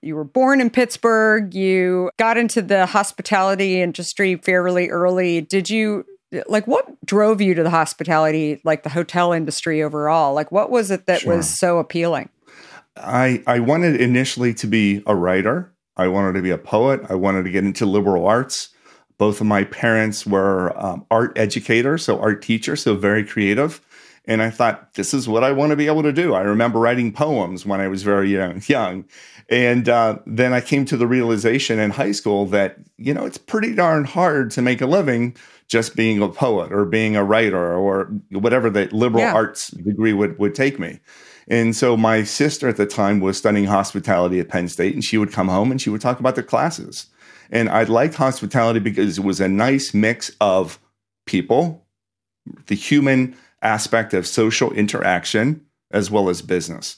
you 0.00 0.16
were 0.16 0.24
born 0.24 0.62
in 0.62 0.70
Pittsburgh. 0.70 1.54
You 1.54 2.10
got 2.18 2.38
into 2.38 2.62
the 2.62 2.86
hospitality 2.86 3.82
industry 3.82 4.36
fairly 4.36 4.88
early. 4.88 5.42
Did 5.42 5.68
you 5.68 6.06
like 6.48 6.66
what 6.66 6.86
drove 7.04 7.42
you 7.42 7.52
to 7.52 7.62
the 7.62 7.70
hospitality, 7.70 8.62
like 8.64 8.82
the 8.82 8.88
hotel 8.88 9.32
industry 9.34 9.82
overall? 9.82 10.32
Like 10.32 10.50
what 10.50 10.70
was 10.70 10.90
it 10.90 11.04
that 11.04 11.20
Sure. 11.20 11.36
was 11.36 11.58
so 11.58 11.78
appealing? 11.78 12.30
I 12.96 13.42
I 13.46 13.58
wanted 13.60 14.00
initially 14.00 14.54
to 14.54 14.66
be 14.66 15.02
a 15.06 15.14
writer. 15.14 15.70
I 15.98 16.08
wanted 16.08 16.32
to 16.32 16.42
be 16.42 16.50
a 16.50 16.58
poet. 16.58 17.02
I 17.10 17.14
wanted 17.14 17.44
to 17.44 17.50
get 17.50 17.62
into 17.64 17.84
liberal 17.84 18.26
arts. 18.26 18.70
Both 19.18 19.42
of 19.42 19.46
my 19.46 19.64
parents 19.64 20.26
were 20.26 20.72
um, 20.82 21.04
art 21.10 21.36
educators, 21.36 22.04
so 22.04 22.18
art 22.20 22.40
teachers, 22.40 22.82
so 22.82 22.94
very 22.94 23.24
creative. 23.24 23.82
And 24.26 24.42
I 24.42 24.50
thought, 24.50 24.94
this 24.94 25.14
is 25.14 25.28
what 25.28 25.44
I 25.44 25.52
want 25.52 25.70
to 25.70 25.76
be 25.76 25.86
able 25.86 26.02
to 26.02 26.12
do. 26.12 26.34
I 26.34 26.40
remember 26.40 26.80
writing 26.80 27.12
poems 27.12 27.64
when 27.64 27.80
I 27.80 27.88
was 27.88 28.02
very 28.02 28.30
young. 28.32 28.60
young. 28.66 29.04
And 29.48 29.88
uh, 29.88 30.18
then 30.26 30.52
I 30.52 30.60
came 30.60 30.84
to 30.86 30.96
the 30.96 31.06
realization 31.06 31.78
in 31.78 31.90
high 31.90 32.10
school 32.12 32.46
that, 32.46 32.78
you 32.96 33.14
know, 33.14 33.24
it's 33.24 33.38
pretty 33.38 33.74
darn 33.74 34.04
hard 34.04 34.50
to 34.52 34.62
make 34.62 34.80
a 34.80 34.86
living 34.86 35.36
just 35.68 35.94
being 35.94 36.20
a 36.20 36.28
poet 36.28 36.72
or 36.72 36.84
being 36.84 37.14
a 37.14 37.22
writer 37.24 37.74
or 37.74 38.06
whatever 38.30 38.70
the 38.70 38.88
liberal 38.92 39.22
Yeah. 39.22 39.34
arts 39.34 39.68
degree 39.68 40.12
would, 40.12 40.38
would 40.38 40.54
take 40.54 40.78
me. 40.80 40.98
And 41.48 41.76
so 41.76 41.96
my 41.96 42.24
sister 42.24 42.68
at 42.68 42.76
the 42.76 42.86
time 42.86 43.20
was 43.20 43.38
studying 43.38 43.66
hospitality 43.66 44.40
at 44.40 44.48
Penn 44.48 44.68
State, 44.68 44.94
and 44.94 45.04
she 45.04 45.16
would 45.18 45.32
come 45.32 45.46
home 45.48 45.70
and 45.70 45.80
she 45.80 45.90
would 45.90 46.00
talk 46.00 46.18
about 46.18 46.34
the 46.34 46.42
classes. 46.42 47.06
And 47.52 47.68
I 47.68 47.84
liked 47.84 48.14
hospitality 48.14 48.80
because 48.80 49.18
it 49.18 49.24
was 49.24 49.40
a 49.40 49.48
nice 49.48 49.94
mix 49.94 50.32
of 50.40 50.80
people, 51.24 51.86
the 52.66 52.74
human 52.74 53.36
aspect 53.66 54.14
of 54.14 54.26
social 54.26 54.72
interaction, 54.72 55.60
as 55.90 56.10
well 56.10 56.28
as 56.28 56.40
business. 56.40 56.96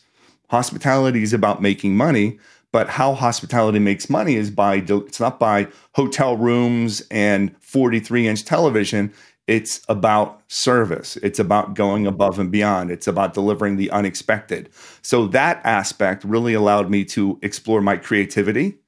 Hospitality 0.50 1.22
is 1.22 1.33
about 1.33 1.62
making 1.62 1.96
money, 1.96 2.38
but 2.72 2.88
how 2.88 3.14
hospitality 3.14 3.78
makes 3.78 4.11
money 4.11 4.37
is 4.37 4.50
by 4.50 4.76
it's 4.76 5.20
not 5.20 5.40
by 5.40 5.68
hotel 5.94 6.37
rooms 6.37 7.02
and 7.11 7.57
43 7.61 8.28
inch 8.28 8.44
television. 8.44 9.12
It's 9.46 9.81
about 9.88 10.42
service. 10.48 11.16
It's 11.16 11.38
about 11.38 11.72
going 11.72 12.07
above 12.07 12.38
and 12.38 12.52
beyond. 12.52 12.90
It's 12.90 13.07
about 13.07 13.33
delivering 13.33 13.76
the 13.76 13.90
unexpected. 13.90 14.68
So 15.00 15.26
that 15.28 15.62
aspect 15.64 16.22
really 16.22 16.52
allowed 16.52 16.90
me 16.90 17.07
to 17.07 17.38
explore 17.40 17.81
my 17.81 17.96
creativity. 17.96 18.78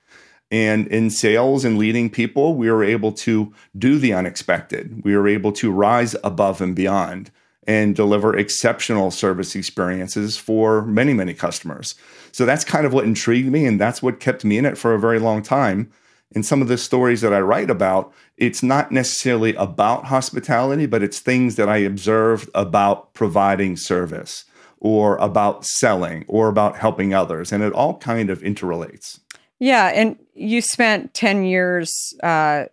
And 0.51 0.87
in 0.89 1.09
sales 1.09 1.65
and 1.65 1.79
leading 1.79 2.11
people, 2.11 2.57
we 2.57 2.71
were 2.71 2.85
able 2.85 3.13
to 3.13 3.55
do 3.79 3.99
the 3.99 4.13
unexpected. 4.13 5.03
We 5.03 5.17
were 5.17 5.29
able 5.29 5.53
to 5.53 5.73
rise 5.73 6.15
above 6.23 6.61
and 6.61 6.77
beyond 6.77 7.31
and 7.67 7.95
deliver 7.95 8.37
exceptional 8.37 9.11
service 9.11 9.55
experiences 9.55 10.37
for 10.37 10.83
many, 10.83 11.13
many 11.13 11.35
customers. 11.35 11.95
So 12.33 12.47
that's 12.47 12.65
kind 12.65 12.87
of 12.87 12.93
what 12.93 13.05
intrigued 13.05 13.51
me. 13.51 13.67
And 13.67 13.81
that's 13.81 14.03
what 14.03 14.21
kept 14.21 14.45
me 14.45 14.59
in 14.59 14.67
it 14.67 14.79
for 14.79 14.95
a 14.95 14.99
very 14.99 15.19
long 15.19 15.43
time. 15.43 15.91
In 16.33 16.43
some 16.43 16.63
of 16.63 16.69
the 16.69 16.79
stories 16.79 17.21
that 17.23 17.35
I 17.35 17.41
write 17.41 17.71
about, 17.71 18.13
it's 18.37 18.63
not 18.63 18.93
necessarily 18.93 19.55
about 19.57 20.05
hospitality, 20.05 20.87
but 20.87 21.03
it's 21.03 21.19
things 21.19 21.57
that 21.57 21.69
I 21.69 21.79
observed 21.79 22.49
about 22.55 23.13
providing 23.15 23.77
service 23.77 24.45
or 24.79 25.17
about 25.17 25.65
selling 25.65 26.25
or 26.29 26.49
about 26.49 26.77
helping 26.77 27.13
others. 27.13 27.53
And 27.53 27.63
it 27.63 27.73
all 27.73 27.99
kind 27.99 28.31
of 28.31 28.43
interrelates. 28.43 29.19
Yeah, 29.59 29.89
and 29.89 30.19
you 30.35 30.63
spent 30.63 31.13
ten 31.13 31.45
years 31.45 31.93
uh, 32.23 32.67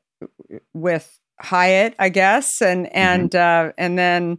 with 0.74 1.20
Hyatt, 1.42 1.96
I 2.00 2.10
guess, 2.10 2.62
and 2.62 2.88
and 2.96 3.36
uh, 3.36 3.74
and 3.78 3.98
then 3.98 4.38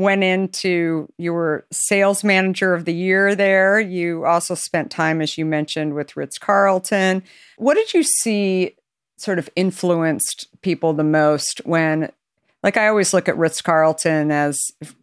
went 0.00 0.24
into 0.24 1.08
you 1.18 1.32
were 1.32 1.66
sales 1.70 2.24
manager 2.24 2.74
of 2.74 2.86
the 2.86 2.94
year 2.94 3.34
there. 3.34 3.78
You 3.78 4.24
also 4.24 4.54
spent 4.54 4.90
time, 4.90 5.20
as 5.20 5.36
you 5.36 5.44
mentioned, 5.44 5.94
with 5.94 6.16
Ritz 6.16 6.38
Carlton. 6.38 7.22
What 7.58 7.74
did 7.74 7.92
you 7.92 8.02
see 8.02 8.76
sort 9.18 9.38
of 9.38 9.50
influenced 9.54 10.48
people 10.62 10.94
the 10.94 11.04
most 11.04 11.60
when? 11.64 12.10
Like 12.62 12.76
I 12.76 12.88
always 12.88 13.14
look 13.14 13.28
at 13.28 13.38
Ritz 13.38 13.62
Carlton 13.62 14.30
as 14.30 14.58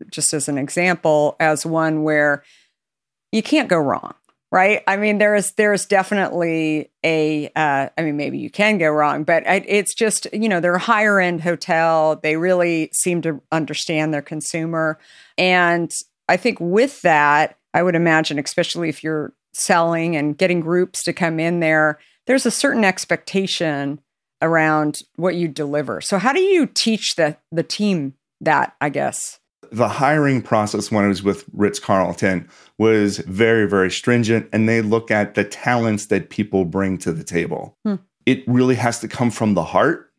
just 0.10 0.34
as 0.34 0.50
an 0.50 0.58
example, 0.58 1.36
as 1.40 1.66
one 1.66 2.04
where 2.04 2.44
you 3.32 3.44
can't 3.44 3.70
go 3.70 3.78
wrong 3.78 4.16
right? 4.52 4.82
I 4.88 4.98
mean 4.98 5.18
there's 5.18 5.52
there's 5.54 5.86
definitely 5.86 6.90
a 7.04 7.52
uh, 7.56 7.90
i 7.98 8.02
mean 8.02 8.18
maybe 8.18 8.38
you 8.38 8.50
can 8.50 8.78
go 8.78 8.90
wrong 8.90 9.24
but 9.24 9.44
it's 9.46 9.94
just 9.94 10.28
you 10.34 10.50
know 10.50 10.60
they're 10.60 10.76
a 10.76 10.80
higher 10.80 11.20
end 11.20 11.42
hotel. 11.42 12.20
They 12.22 12.38
really 12.38 12.90
seem 12.94 13.22
to 13.24 13.42
understand 13.52 14.14
their 14.14 14.22
consumer. 14.22 15.00
And 15.38 15.92
i 16.30 16.38
think 16.38 16.58
with 16.60 17.02
that 17.04 17.58
i 17.74 17.82
would 17.82 17.96
imagine 17.96 18.40
especially 18.40 18.90
if 18.90 19.04
you're 19.04 19.34
selling 19.54 20.16
and 20.16 20.38
getting 20.38 20.60
groups 20.60 21.04
to 21.04 21.14
come 21.14 21.40
in 21.40 21.60
there 21.60 22.00
there's 22.28 22.46
a 22.46 22.52
certain 22.52 22.84
expectation 22.84 24.00
around 24.42 25.00
what 25.16 25.36
you 25.36 25.48
deliver. 25.48 26.02
So 26.02 26.20
how 26.20 26.34
do 26.34 26.42
you 26.42 26.68
teach 26.68 27.16
the 27.16 27.38
the 27.52 27.64
team 27.64 28.14
that 28.40 28.76
i 28.80 28.90
guess 28.90 29.40
The 29.72 29.88
hiring 29.88 30.42
process 30.42 30.92
when 30.92 31.06
I 31.06 31.08
was 31.08 31.24
with 31.24 31.46
Ritz 31.54 31.80
Carlton 31.80 32.48
was 32.78 33.20
very, 33.20 33.68
very 33.68 33.92
stringent, 33.92 34.48
and 34.54 34.68
they 34.68 34.82
look 34.82 35.12
at 35.12 35.36
the 35.36 35.44
talents 35.44 36.08
that 36.08 36.30
people 36.30 36.66
bring 36.66 36.98
to 37.00 37.12
the 37.12 37.24
table. 37.24 37.78
Hmm. 37.84 37.96
It 38.26 38.48
really 38.48 38.76
has 38.76 39.00
to 39.00 39.08
come 39.08 39.32
from 39.32 39.54
the 39.54 39.64
heart. 39.64 40.12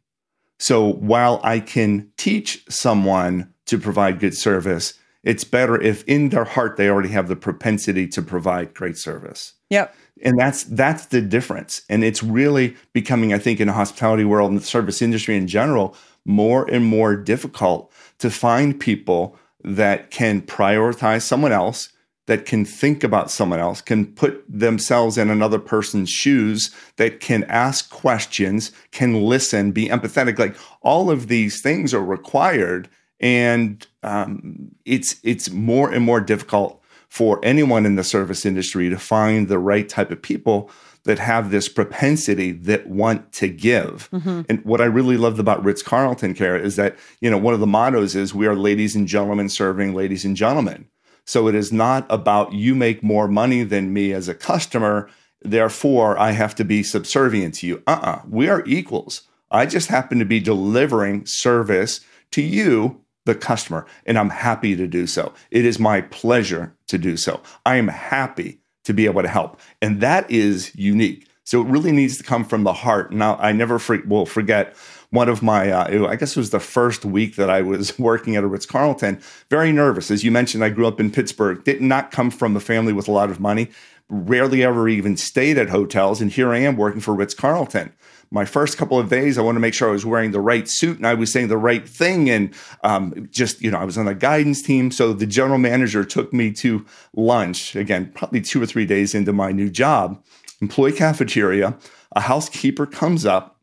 So 0.59 0.93
while 0.95 1.41
I 1.45 1.61
can 1.61 2.11
teach 2.17 2.65
someone 2.69 3.53
to 3.67 3.79
provide 3.79 4.19
good 4.19 4.37
service, 4.37 4.95
it's 5.23 5.45
better 5.45 5.81
if 5.81 6.05
in 6.05 6.31
their 6.31 6.45
heart 6.45 6.77
they 6.77 6.89
already 6.89 7.11
have 7.11 7.29
the 7.29 7.37
propensity 7.37 8.07
to 8.09 8.23
provide 8.23 8.75
great 8.75 8.97
service. 8.97 9.55
Yep. 9.71 9.95
And 10.25 10.39
that's 10.39 10.65
that's 10.65 11.07
the 11.07 11.21
difference. 11.21 11.83
And 11.89 12.03
it's 12.03 12.23
really 12.23 12.77
becoming, 12.93 13.33
I 13.33 13.39
think, 13.39 13.61
in 13.61 13.69
the 13.69 13.75
hospitality 13.75 14.25
world 14.25 14.51
and 14.51 14.61
the 14.61 14.65
service 14.65 15.03
industry 15.03 15.37
in 15.37 15.47
general, 15.47 15.95
more 16.25 16.69
and 16.69 16.85
more 16.85 17.15
difficult 17.15 17.93
to 18.19 18.31
find 18.31 18.79
people 18.79 19.37
that 19.65 20.11
can 20.11 20.43
prioritize 20.43 21.23
someone 21.23 21.53
else, 21.53 21.91
that 22.27 22.45
can 22.45 22.65
think 22.65 23.03
about 23.03 23.31
someone 23.31 23.59
else, 23.59 23.81
can 23.81 24.07
put 24.07 24.45
themselves 24.49 25.17
in 25.17 25.31
another 25.31 25.59
person's 25.59 26.11
shoes, 26.11 26.75
that 26.97 27.21
can 27.21 27.45
ask 27.45 27.91
questions, 27.91 28.71
can 28.93 29.23
listen, 29.23 29.73
be 29.73 29.89
empathetic. 29.89 30.39
Like 30.39 30.57
all 30.83 31.11
of 31.11 31.29
these 31.29 31.61
things 31.61 31.95
are 31.95 32.05
required, 32.05 32.89
and 33.21 33.87
um, 34.03 34.71
it's 34.85 35.17
it's 35.25 35.51
more 35.51 35.91
and 35.91 36.05
more 36.05 36.21
difficult 36.21 36.83
for 37.09 37.41
anyone 37.43 37.87
in 37.87 37.97
the 37.97 38.05
service 38.05 38.45
industry 38.45 38.91
to 38.91 38.99
find 38.99 39.49
the 39.49 39.59
right 39.59 39.89
type 39.89 40.11
of 40.11 40.21
people 40.21 40.71
that 41.09 41.19
have 41.19 41.51
this 41.51 41.71
propensity 41.71 42.53
that 42.53 42.87
want 42.87 43.33
to 43.33 43.49
give. 43.49 44.11
Mm-hmm. 44.13 44.43
And 44.47 44.63
what 44.63 44.83
I 44.83 44.85
really 44.85 45.17
loved 45.17 45.41
about 45.41 45.65
Ritz 45.65 45.83
Carlton, 45.83 46.35
Kara 46.35 46.61
is 46.61 46.77
that, 46.77 46.99
you 47.23 47.31
know, 47.31 47.39
one 47.39 47.55
of 47.55 47.61
the 47.61 47.67
mottos 47.67 48.15
is 48.15 48.35
we 48.35 48.47
are 48.47 48.55
ladies 48.55 48.95
and 48.95 49.09
gentlemen 49.09 49.49
serving 49.49 49.95
ladies 49.95 50.27
and 50.27 50.37
gentlemen. 50.37 50.87
So 51.25 51.49
it 51.49 51.55
is 51.55 51.73
not 51.73 52.07
about 52.11 52.53
you 52.53 52.75
make 52.75 53.03
more 53.03 53.27
money 53.27 53.63
than 53.63 53.95
me 53.95 54.13
as 54.13 54.29
a 54.29 54.35
customer. 54.35 55.09
Therefore, 55.41 56.19
I 56.19 56.33
have 56.33 56.55
to 56.57 56.65
be 56.65 56.83
subservient 56.83 57.55
to 57.55 57.67
you. 57.67 57.83
Uh 57.87 57.93
uh-uh. 57.93 58.11
uh 58.11 58.23
We 58.29 58.51
are 58.51 58.63
equals. 58.67 59.23
I 59.51 59.65
just 59.65 59.89
happen 59.89 60.19
to 60.19 60.27
be 60.27 60.41
delivering 60.41 61.25
service 61.25 62.03
to 62.33 62.43
you, 62.43 63.01
the 63.25 63.35
customer, 63.35 63.87
and 64.05 64.19
I'm 64.19 64.29
happy 64.29 64.77
to 64.77 64.87
do 64.87 65.07
so. 65.07 65.33
It 65.51 65.65
is 65.65 65.79
my 65.79 66.03
pleasure 66.03 66.77
to 66.89 66.99
do 66.99 67.17
so. 67.17 67.41
I 67.65 67.77
am 67.77 67.89
happy 67.89 68.61
to 68.89 68.95
be 68.95 69.05
able 69.05 69.21
to 69.21 69.29
help. 69.29 69.61
And 69.83 70.01
that 70.01 70.29
is 70.31 70.75
unique. 70.75 71.29
So 71.45 71.61
it 71.61 71.69
really 71.69 71.93
needs 71.93 72.17
to 72.17 72.25
come 72.25 72.43
from 72.43 72.65
the 72.65 72.73
heart. 72.73 73.13
Now, 73.13 73.37
I 73.37 73.53
never 73.53 73.79
for, 73.79 74.03
will 74.07 74.25
forget 74.25 74.75
one 75.11 75.29
of 75.29 75.43
my, 75.43 75.71
uh, 75.71 76.07
I 76.07 76.17
guess 76.17 76.37
it 76.37 76.41
was 76.41 76.51
the 76.51 76.59
first 76.59 77.05
week 77.05 77.37
that 77.37 77.51
I 77.51 77.61
was 77.61 77.99
working 77.99 78.35
at 78.35 78.45
a 78.45 78.47
Ritz 78.47 78.65
Carlton, 78.65 79.21
very 79.51 79.73
nervous. 79.73 80.11
As 80.11 80.25
you 80.25 80.31
mentioned, 80.31 80.65
I 80.65 80.71
grew 80.71 80.87
up 80.87 81.01
in 81.01 81.11
Pittsburgh, 81.11 81.63
did 81.65 81.83
not 81.83 82.11
come 82.11 82.31
from 82.31 82.57
a 82.57 82.61
family 82.61 82.95
with 82.95 83.09
a 83.09 83.13
lot 83.13 83.31
of 83.31 83.41
money, 83.41 83.69
rarely 84.09 84.65
ever 84.65 84.89
even 84.89 85.19
stayed 85.19 85.59
at 85.59 85.69
hotels. 85.69 86.23
And 86.23 86.33
here 86.33 86.51
I 86.51 86.59
am 86.59 86.79
working 86.79 87.03
for 87.03 87.15
Ritz 87.15 87.35
Carlton 87.35 87.93
my 88.31 88.45
first 88.45 88.77
couple 88.77 88.99
of 88.99 89.09
days, 89.09 89.39
I 89.39 89.43
wanted 89.43 89.57
to 89.57 89.61
make 89.61 89.75
sure 89.75 89.89
I 89.89 89.93
was 89.93 90.05
wearing 90.05 90.33
the 90.33 90.41
right 90.41 90.69
suit 90.69 90.99
and 90.99 91.07
I 91.07 91.15
was 91.15 91.33
saying 91.33 91.49
the 91.49 91.57
right 91.57 91.89
thing. 91.89 92.29
And 92.29 92.55
um, 92.85 93.29
just, 93.31 93.63
you 93.63 93.71
know, 93.71 93.79
I 93.79 93.85
was 93.85 93.97
on 93.97 94.05
the 94.05 94.15
guidance 94.15 94.63
team. 94.63 94.91
So 94.91 95.13
the 95.13 95.27
general 95.27 95.59
manager 95.59 96.05
took 96.05 96.33
me 96.33 96.53
to 96.53 96.85
lunch, 97.15 97.75
again, 97.75 98.13
probably 98.15 98.41
two 98.41 98.63
or 98.63 98.67
three 98.67 98.87
days 98.87 99.15
into 99.15 99.33
my 99.33 99.53
new 99.53 99.71
job, 99.71 100.23
employee 100.61 100.93
cafeteria. 100.93 101.77
A 102.13 102.21
housekeeper 102.21 102.87
comes 102.87 103.25
up 103.25 103.61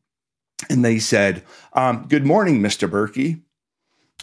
and 0.69 0.83
they 0.83 0.99
said, 0.99 1.43
um, 1.73 2.05
Good 2.07 2.25
morning, 2.25 2.61
Mr. 2.61 2.89
Berkey. 2.89 3.41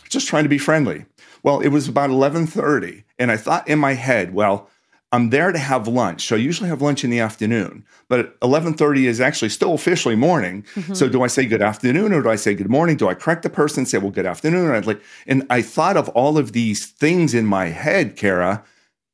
Just 0.09 0.27
trying 0.27 0.45
to 0.45 0.49
be 0.49 0.59
friendly. 0.59 1.07
Well, 1.43 1.61
it 1.61 1.69
was 1.69 1.89
about 1.89 2.11
1130. 2.11 3.05
And 3.19 3.31
I 3.31 3.37
thought 3.37 3.69
in 3.69 3.79
my 3.79 3.95
head, 3.95 4.35
well, 4.35 4.69
I'm 5.13 5.29
there 5.29 5.53
to 5.53 5.59
have 5.59 5.87
lunch. 5.87 6.27
So 6.27 6.37
I 6.37 6.39
usually 6.39 6.71
have 6.71 6.81
lunch 6.81 7.05
in 7.05 7.11
the 7.11 7.21
afternoon, 7.21 7.85
but 8.09 8.41
11:30 8.41 9.05
is 9.05 9.21
actually 9.21 9.51
still 9.51 9.75
officially 9.75 10.17
morning. 10.17 10.65
Mm-hmm. 10.75 10.95
So 10.95 11.09
do 11.09 11.23
I 11.23 11.27
say 11.27 11.45
good 11.45 11.61
afternoon 11.61 12.15
or 12.15 12.23
do 12.23 12.31
I 12.31 12.37
say 12.37 12.55
good 12.55 12.71
morning? 12.71 12.97
Do 12.97 13.09
I 13.09 13.15
correct 13.15 13.43
the 13.43 13.51
person 13.51 13.81
and 13.81 13.89
say, 13.89 13.99
well, 13.99 14.11
good 14.11 14.27
afternoon? 14.27 14.67
And, 14.67 14.77
I'd 14.77 14.87
like, 14.87 15.03
and 15.27 15.47
I 15.51 15.61
thought 15.61 15.99
of 15.99 16.09
all 16.11 16.39
of 16.39 16.53
these 16.53 16.87
things 16.87 17.35
in 17.35 17.45
my 17.45 17.67
head, 17.67 18.17
Kara, 18.17 18.65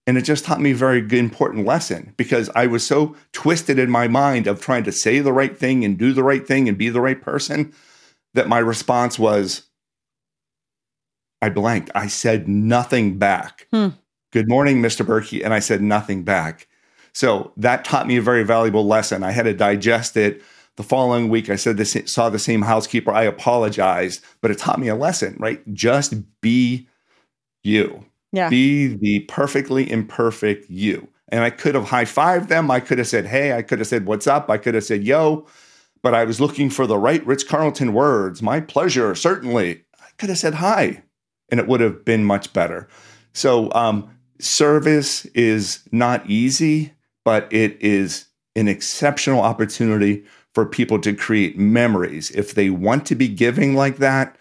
and 0.06 0.16
it 0.16 0.22
just 0.22 0.44
taught 0.44 0.60
me 0.60 0.70
a 0.70 0.76
very 0.76 1.00
good, 1.00 1.18
important 1.18 1.66
lesson 1.66 2.14
because 2.16 2.48
I 2.54 2.66
was 2.66 2.86
so 2.86 3.16
twisted 3.32 3.78
in 3.78 3.90
my 3.90 4.06
mind 4.08 4.46
of 4.46 4.60
trying 4.60 4.84
to 4.84 4.92
say 4.92 5.18
the 5.18 5.32
right 5.32 5.54
thing 5.54 5.84
and 5.84 5.98
do 5.98 6.12
the 6.12 6.22
right 6.22 6.46
thing 6.46 6.68
and 6.68 6.78
be 6.78 6.88
the 6.88 7.00
right 7.00 7.20
person 7.20 7.74
that 8.34 8.48
my 8.48 8.58
response 8.58 9.18
was, 9.18 9.64
I 11.42 11.50
blanked. 11.50 11.90
I 11.94 12.06
said 12.06 12.48
nothing 12.48 13.18
back. 13.18 13.66
Hmm. 13.72 13.88
Good 14.30 14.48
morning, 14.48 14.82
Mr. 14.82 15.06
Berkey. 15.06 15.44
And 15.44 15.54
I 15.54 15.58
said 15.58 15.80
nothing 15.80 16.22
back. 16.22 16.68
So 17.12 17.52
that 17.56 17.84
taught 17.84 18.06
me 18.06 18.16
a 18.16 18.22
very 18.22 18.44
valuable 18.44 18.86
lesson. 18.86 19.22
I 19.22 19.30
had 19.30 19.44
to 19.44 19.54
digest 19.54 20.16
it. 20.16 20.42
The 20.76 20.82
following 20.84 21.28
week, 21.28 21.50
I 21.50 21.56
said 21.56 21.76
this, 21.76 21.96
saw 22.06 22.30
the 22.30 22.38
same 22.38 22.62
housekeeper. 22.62 23.10
I 23.10 23.24
apologized, 23.24 24.22
but 24.40 24.52
it 24.52 24.58
taught 24.58 24.78
me 24.78 24.86
a 24.86 24.94
lesson, 24.94 25.36
right? 25.40 25.60
Just 25.74 26.14
be 26.40 26.88
you. 27.64 28.04
Yeah. 28.32 28.48
Be 28.48 28.86
the 28.86 29.20
perfectly 29.20 29.90
imperfect 29.90 30.70
you. 30.70 31.08
And 31.30 31.42
I 31.42 31.50
could 31.50 31.74
have 31.74 31.84
high 31.84 32.04
fived 32.04 32.48
them. 32.48 32.70
I 32.70 32.80
could 32.80 32.98
have 32.98 33.08
said, 33.08 33.26
hey, 33.26 33.54
I 33.54 33.62
could 33.62 33.80
have 33.80 33.88
said, 33.88 34.06
what's 34.06 34.26
up? 34.26 34.48
I 34.50 34.58
could 34.58 34.74
have 34.74 34.84
said, 34.84 35.02
yo, 35.02 35.46
but 36.02 36.14
I 36.14 36.24
was 36.24 36.40
looking 36.40 36.70
for 36.70 36.86
the 36.86 36.98
right 36.98 37.26
Ritz 37.26 37.42
Carlton 37.42 37.92
words. 37.92 38.40
My 38.40 38.60
pleasure, 38.60 39.14
certainly. 39.14 39.84
I 40.00 40.06
could 40.16 40.28
have 40.28 40.38
said 40.38 40.54
hi, 40.54 41.02
and 41.48 41.58
it 41.58 41.66
would 41.66 41.80
have 41.80 42.04
been 42.04 42.24
much 42.24 42.52
better. 42.52 42.88
So, 43.34 43.72
um, 43.72 44.10
service 44.40 45.24
is 45.26 45.80
not 45.92 46.28
easy, 46.28 46.92
but 47.24 47.52
it 47.52 47.80
is 47.80 48.26
an 48.56 48.68
exceptional 48.68 49.40
opportunity 49.40 50.24
for 50.54 50.66
people 50.66 50.98
to 51.00 51.14
create 51.14 51.58
memories. 51.58 52.30
If 52.30 52.54
they 52.54 52.70
want 52.70 53.06
to 53.06 53.14
be 53.14 53.28
giving 53.28 53.74
like 53.74 53.98
that, 53.98 54.36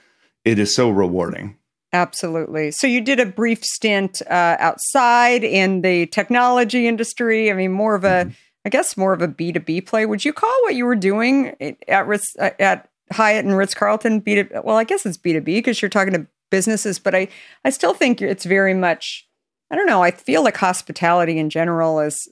it 0.46 0.58
is 0.58 0.74
so 0.74 0.90
rewarding. 0.90 1.58
Absolutely. 1.94 2.72
So 2.72 2.88
you 2.88 3.02
did 3.02 3.20
a 3.20 3.26
brief 3.26 3.64
stint 3.64 4.22
uh, 4.30 4.58
outside 4.60 5.44
in 5.44 5.82
the 5.82 6.08
technology 6.08 6.88
industry. 6.88 7.52
I 7.52 7.54
mean, 7.54 7.72
more 7.72 7.96
of 7.96 8.04
a, 8.04 8.26
mm-hmm. 8.26 8.30
I 8.66 8.70
guess, 8.70 8.98
more 8.98 9.14
of 9.14 9.22
a 9.22 9.28
B 9.28 9.52
two 9.52 9.60
B 9.60 9.82
play. 9.82 10.06
Would 10.06 10.26
you 10.26 10.34
call 10.34 10.56
what 10.64 10.76
you 10.76 10.86
were 10.86 10.96
doing 10.96 11.56
at 11.88 12.08
Ritz, 12.08 12.36
uh, 12.40 12.50
at 12.60 12.90
Hyatt 13.12 13.46
and 13.46 13.56
Ritz 13.56 13.74
Carlton 13.74 14.20
B 14.20 14.36
two? 14.36 14.50
Well, 14.64 14.78
I 14.78 14.84
guess 14.84 15.06
it's 15.06 15.18
B 15.18 15.34
two 15.34 15.42
B 15.42 15.56
because 15.56 15.82
you're 15.82 15.90
talking 15.90 16.14
to 16.14 16.28
businesses, 16.50 17.00
but 17.00 17.14
I 17.14 17.28
I 17.64 17.70
still 17.70 17.94
think 17.94 18.22
it's 18.22 18.46
very 18.46 18.74
much 18.74 19.27
I 19.69 19.75
don't 19.75 19.88
know. 19.88 20.03
I 20.03 20.12
feel 20.12 20.43
like 20.43 20.58
hospitality 20.58 21.38
in 21.38 21.49
general 21.49 21.99
is 21.99 22.32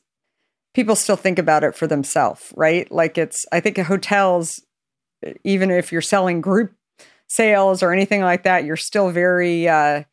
people 0.74 0.96
still 0.96 1.16
think 1.16 1.40
about 1.40 1.64
it 1.64 1.76
for 1.76 1.88
themselves, 1.88 2.54
right? 2.56 2.90
Like 2.92 3.18
it's, 3.18 3.46
I 3.52 3.60
think 3.60 3.78
hotels, 3.78 4.62
even 5.44 5.72
if 5.72 5.92
you're 5.92 6.02
selling 6.02 6.42
group 6.42 6.74
sales 7.28 7.82
or 7.82 7.92
anything 7.92 8.22
like 8.22 8.44
that, 8.44 8.66
you're 8.66 8.78
still 8.78 9.10
very, 9.10 9.68
uh, 9.68 10.04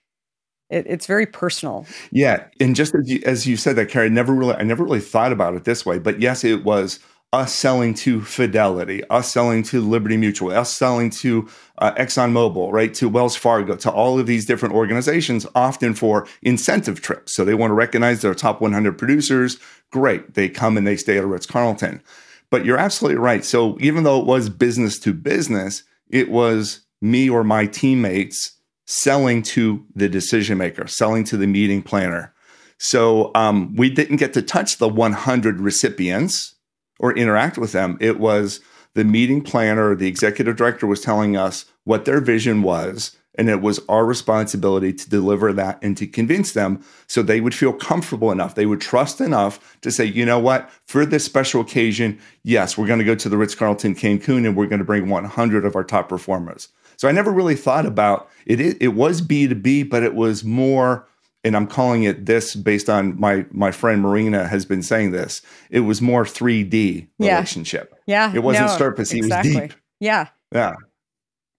it, 0.71 0.87
it's 0.89 1.07
very 1.07 1.27
personal. 1.27 1.87
Yeah, 2.11 2.47
and 2.59 2.75
just 2.75 2.95
as 2.95 3.11
you, 3.11 3.21
as 3.27 3.47
you 3.47 3.57
said 3.57 3.77
that, 3.77 3.91
Kara, 3.91 4.07
I 4.07 4.09
never 4.09 4.33
really, 4.33 4.55
I 4.55 4.63
never 4.63 4.83
really 4.83 5.01
thought 5.01 5.31
about 5.33 5.55
it 5.55 5.65
this 5.65 5.85
way. 5.85 5.99
But 5.99 6.21
yes, 6.21 6.45
it 6.45 6.65
was 6.65 6.99
us 7.33 7.55
selling 7.55 7.95
to 7.95 8.21
Fidelity, 8.21 9.03
us 9.09 9.33
selling 9.33 9.63
to 9.65 9.81
Liberty 9.81 10.19
Mutual, 10.19 10.53
us 10.53 10.77
selling 10.77 11.09
to 11.09 11.49
uh, 11.79 11.95
ExxonMobil, 11.95 12.71
right, 12.71 12.93
to 12.95 13.09
Wells 13.09 13.37
Fargo, 13.37 13.75
to 13.77 13.91
all 13.91 14.19
of 14.19 14.27
these 14.27 14.45
different 14.45 14.75
organizations, 14.75 15.47
often 15.55 15.95
for 15.95 16.27
incentive 16.43 17.01
trips. 17.01 17.35
So 17.35 17.45
they 17.45 17.55
want 17.55 17.71
to 17.71 17.75
recognize 17.75 18.21
their 18.21 18.35
top 18.35 18.61
100 18.61 18.99
producers. 18.99 19.59
Great. 19.91 20.35
They 20.35 20.51
come 20.51 20.77
and 20.77 20.87
they 20.87 20.97
stay 20.97 21.17
at 21.17 21.25
Ritz 21.25 21.47
Carlton. 21.47 22.03
But 22.51 22.67
you're 22.67 22.79
absolutely 22.79 23.19
right. 23.19 23.45
So 23.45 23.79
even 23.81 24.05
though 24.05 24.21
it 24.21 24.27
was 24.27 24.51
business 24.51 24.99
to 25.01 25.15
business, 25.15 25.85
it 26.11 26.31
was 26.31 26.81
me 27.01 27.31
or 27.31 27.45
my 27.45 27.65
teammates 27.65 28.59
selling 28.85 29.43
to 29.43 29.87
the 29.95 30.09
decision 30.09 30.59
maker, 30.59 30.87
selling 30.87 31.25
to 31.25 31.39
the 31.39 31.47
meeting 31.47 31.83
planner. 31.83 32.35
So 32.77 33.31
um, 33.35 33.75
we 33.75 33.89
didn't 33.89 34.17
get 34.17 34.35
to 34.35 34.43
touch 34.43 34.77
the 34.77 34.89
100 34.89 35.61
recipients 35.61 36.57
or 37.03 37.13
interact 37.15 37.59
with 37.59 37.73
them. 37.73 37.99
It 38.01 38.19
was 38.19 38.61
the 38.95 39.05
meeting 39.05 39.43
planner, 39.43 39.95
the 39.95 40.07
executive 40.07 40.57
director 40.57 40.87
was 40.87 41.01
telling 41.01 41.37
us 41.37 41.67
what 41.85 42.07
their 42.07 42.21
vision 42.21 42.63
was. 42.63 43.17
And 43.35 43.49
it 43.49 43.63
was 43.63 43.81
our 43.89 44.05
responsibility 44.05 44.93
to 44.93 45.09
deliver 45.09 45.55
that 45.55 45.79
and 45.83 45.97
to 45.97 46.07
convince 46.07 46.53
them 46.53 46.85
so 47.07 47.23
they 47.23 47.41
would 47.41 47.55
feel 47.55 47.73
comfortable 47.73 48.31
enough. 48.31 48.55
They 48.55 48.67
would 48.67 48.83
trust 48.83 49.23
enough 49.23 49.79
to 49.81 49.91
say, 49.91 50.05
you 50.05 50.27
know 50.27 50.39
what, 50.39 50.71
for 50.87 51.07
this 51.07 51.25
special 51.25 51.63
occasion, 51.63 52.21
yes, 52.45 52.77
we're 52.77 52.87
going 52.87 52.99
to 52.99 53.07
go 53.07 53.15
to 53.15 53.31
the 53.31 53.39
Ritz 53.39 53.55
Carlton 53.55 53.95
Cancun 53.95 54.47
and 54.47 54.55
we're 54.55 54.67
going 54.67 54.81
to 54.81 54.85
bring 54.85 55.09
100 55.09 55.65
of 55.65 55.75
our 55.75 55.83
top 55.83 56.11
performers. 56.11 56.69
So 56.99 57.09
I 57.09 57.13
never 57.13 57.33
really 57.33 57.57
thought 57.57 57.87
about 57.87 58.29
it. 58.45 58.61
It, 58.61 58.77
it 58.81 58.89
was 58.89 59.23
B2B, 59.23 59.89
but 59.89 60.03
it 60.03 60.15
was 60.15 60.45
more 60.45 61.09
and 61.45 61.57
I'm 61.57 61.67
calling 61.67 62.05
it 62.05 62.27
this 62.27 62.55
based 62.55 62.89
on 62.89 63.19
my 63.19 63.47
my 63.51 63.73
friend 63.73 64.03
Marina 64.03 64.47
has 64.47 64.65
been 64.65 64.83
saying 64.83 65.11
this. 65.11 65.43
It 65.71 65.81
was 65.81 66.01
more 66.01 66.25
3D 66.25 67.09
relationship. 67.19 67.95
Yeah, 68.07 68.31
yeah. 68.31 68.37
it 68.37 68.43
wasn't 68.43 68.67
no, 68.69 68.77
surface. 68.77 69.13
Exactly. 69.13 69.51
It 69.51 69.55
was 69.55 69.71
deep. 69.71 69.81
Yeah, 70.01 70.29
yeah. 70.53 70.75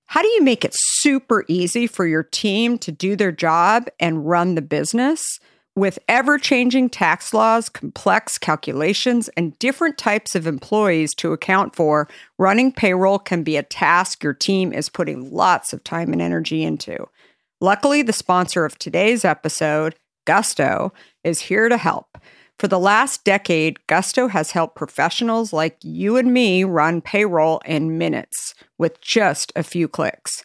How 0.05 0.21
do 0.21 0.27
you 0.27 0.43
make 0.43 0.63
it 0.63 0.73
super 0.75 1.43
easy 1.47 1.87
for 1.87 2.05
your 2.05 2.23
team 2.23 2.77
to 2.79 2.91
do 2.91 3.15
their 3.15 3.31
job 3.31 3.87
and 3.99 4.27
run 4.27 4.55
the 4.55 4.61
business? 4.61 5.39
With 5.75 5.97
ever 6.07 6.37
changing 6.37 6.91
tax 6.91 7.33
laws, 7.33 7.67
complex 7.67 8.37
calculations, 8.37 9.27
and 9.35 9.57
different 9.57 9.97
types 9.97 10.35
of 10.35 10.45
employees 10.45 11.15
to 11.15 11.33
account 11.33 11.75
for, 11.75 12.07
running 12.37 12.71
payroll 12.71 13.17
can 13.17 13.41
be 13.41 13.57
a 13.57 13.63
task 13.63 14.23
your 14.23 14.35
team 14.35 14.71
is 14.71 14.87
putting 14.87 15.31
lots 15.31 15.73
of 15.73 15.83
time 15.83 16.13
and 16.13 16.21
energy 16.21 16.63
into. 16.63 17.07
Luckily, 17.63 18.01
the 18.01 18.11
sponsor 18.11 18.65
of 18.65 18.77
today's 18.77 19.23
episode, 19.23 19.95
Gusto, 20.25 20.91
is 21.23 21.39
here 21.39 21.69
to 21.69 21.77
help. 21.77 22.17
For 22.59 22.67
the 22.67 22.77
last 22.77 23.23
decade, 23.23 23.87
Gusto 23.87 24.27
has 24.27 24.51
helped 24.51 24.75
professionals 24.75 25.53
like 25.53 25.77
you 25.81 26.17
and 26.17 26.33
me 26.33 26.65
run 26.65 26.99
payroll 26.99 27.61
in 27.63 27.97
minutes 27.97 28.53
with 28.77 28.99
just 28.99 29.53
a 29.55 29.63
few 29.63 29.87
clicks. 29.87 30.43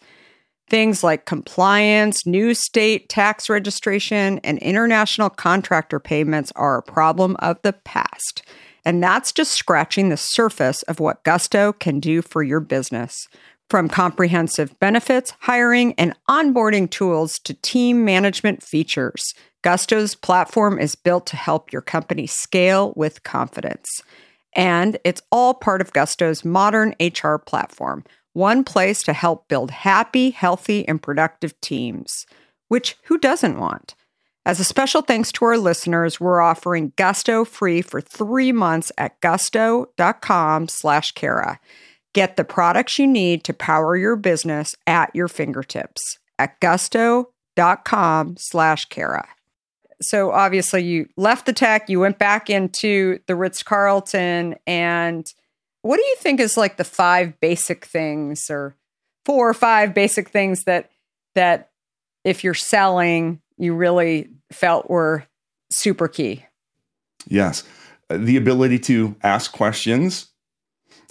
Things 0.70 1.02
like 1.02 1.26
compliance, 1.26 2.24
new 2.24 2.54
state 2.54 3.08
tax 3.08 3.50
registration, 3.50 4.38
and 4.44 4.60
international 4.60 5.28
contractor 5.28 5.98
payments 5.98 6.52
are 6.54 6.78
a 6.78 6.82
problem 6.84 7.34
of 7.40 7.60
the 7.62 7.72
past. 7.72 8.42
And 8.84 9.02
that's 9.02 9.32
just 9.32 9.54
scratching 9.54 10.08
the 10.08 10.16
surface 10.16 10.82
of 10.84 11.00
what 11.00 11.24
Gusto 11.24 11.72
can 11.72 11.98
do 11.98 12.22
for 12.22 12.44
your 12.44 12.60
business. 12.60 13.26
From 13.68 13.90
comprehensive 13.90 14.78
benefits, 14.78 15.34
hiring, 15.40 15.92
and 15.98 16.14
onboarding 16.26 16.90
tools 16.90 17.38
to 17.40 17.52
team 17.52 18.02
management 18.02 18.62
features, 18.62 19.34
Gusto's 19.62 20.14
platform 20.14 20.78
is 20.78 20.94
built 20.94 21.26
to 21.26 21.36
help 21.36 21.70
your 21.70 21.82
company 21.82 22.26
scale 22.26 22.94
with 22.96 23.24
confidence. 23.24 24.00
And 24.54 24.96
it's 25.04 25.20
all 25.30 25.52
part 25.52 25.82
of 25.82 25.92
Gusto's 25.92 26.44
modern 26.46 26.94
HR 26.98 27.36
platform 27.36 28.04
one 28.32 28.62
place 28.62 29.02
to 29.02 29.12
help 29.12 29.48
build 29.48 29.70
happy, 29.70 30.30
healthy, 30.30 30.86
and 30.86 31.02
productive 31.02 31.60
teams, 31.60 32.24
which 32.68 32.96
who 33.04 33.18
doesn't 33.18 33.58
want? 33.58 33.94
As 34.46 34.60
a 34.60 34.64
special 34.64 35.02
thanks 35.02 35.32
to 35.32 35.44
our 35.44 35.58
listeners, 35.58 36.20
we're 36.20 36.40
offering 36.40 36.92
Gusto 36.96 37.44
free 37.44 37.82
for 37.82 38.00
three 38.00 38.52
months 38.52 38.92
at 38.96 39.20
gusto.com 39.20 40.68
slash 40.68 41.12
Kara. 41.12 41.58
Get 42.14 42.36
the 42.36 42.44
products 42.44 42.98
you 42.98 43.06
need 43.06 43.44
to 43.44 43.52
power 43.52 43.96
your 43.96 44.16
business 44.16 44.74
at 44.86 45.14
your 45.14 45.28
fingertips 45.28 46.00
at 46.38 46.58
gusto.com 46.60 48.36
slash 48.38 48.84
Kara. 48.86 49.28
So 50.00 50.30
obviously 50.30 50.84
you 50.84 51.08
left 51.16 51.46
the 51.46 51.52
tech, 51.52 51.88
you 51.88 52.00
went 52.00 52.18
back 52.18 52.48
into 52.48 53.18
the 53.26 53.36
Ritz 53.36 53.62
Carlton 53.62 54.56
and– 54.66 55.26
what 55.82 55.96
do 55.96 56.02
you 56.02 56.16
think 56.18 56.40
is 56.40 56.56
like 56.56 56.76
the 56.76 56.84
five 56.84 57.38
basic 57.40 57.84
things 57.84 58.50
or 58.50 58.76
four 59.24 59.48
or 59.48 59.54
five 59.54 59.94
basic 59.94 60.28
things 60.28 60.64
that 60.64 60.90
that 61.34 61.70
if 62.24 62.42
you're 62.44 62.54
selling 62.54 63.40
you 63.56 63.74
really 63.74 64.28
felt 64.52 64.90
were 64.90 65.24
super 65.70 66.08
key? 66.08 66.44
Yes. 67.26 67.64
The 68.10 68.36
ability 68.36 68.78
to 68.80 69.16
ask 69.22 69.52
questions. 69.52 70.26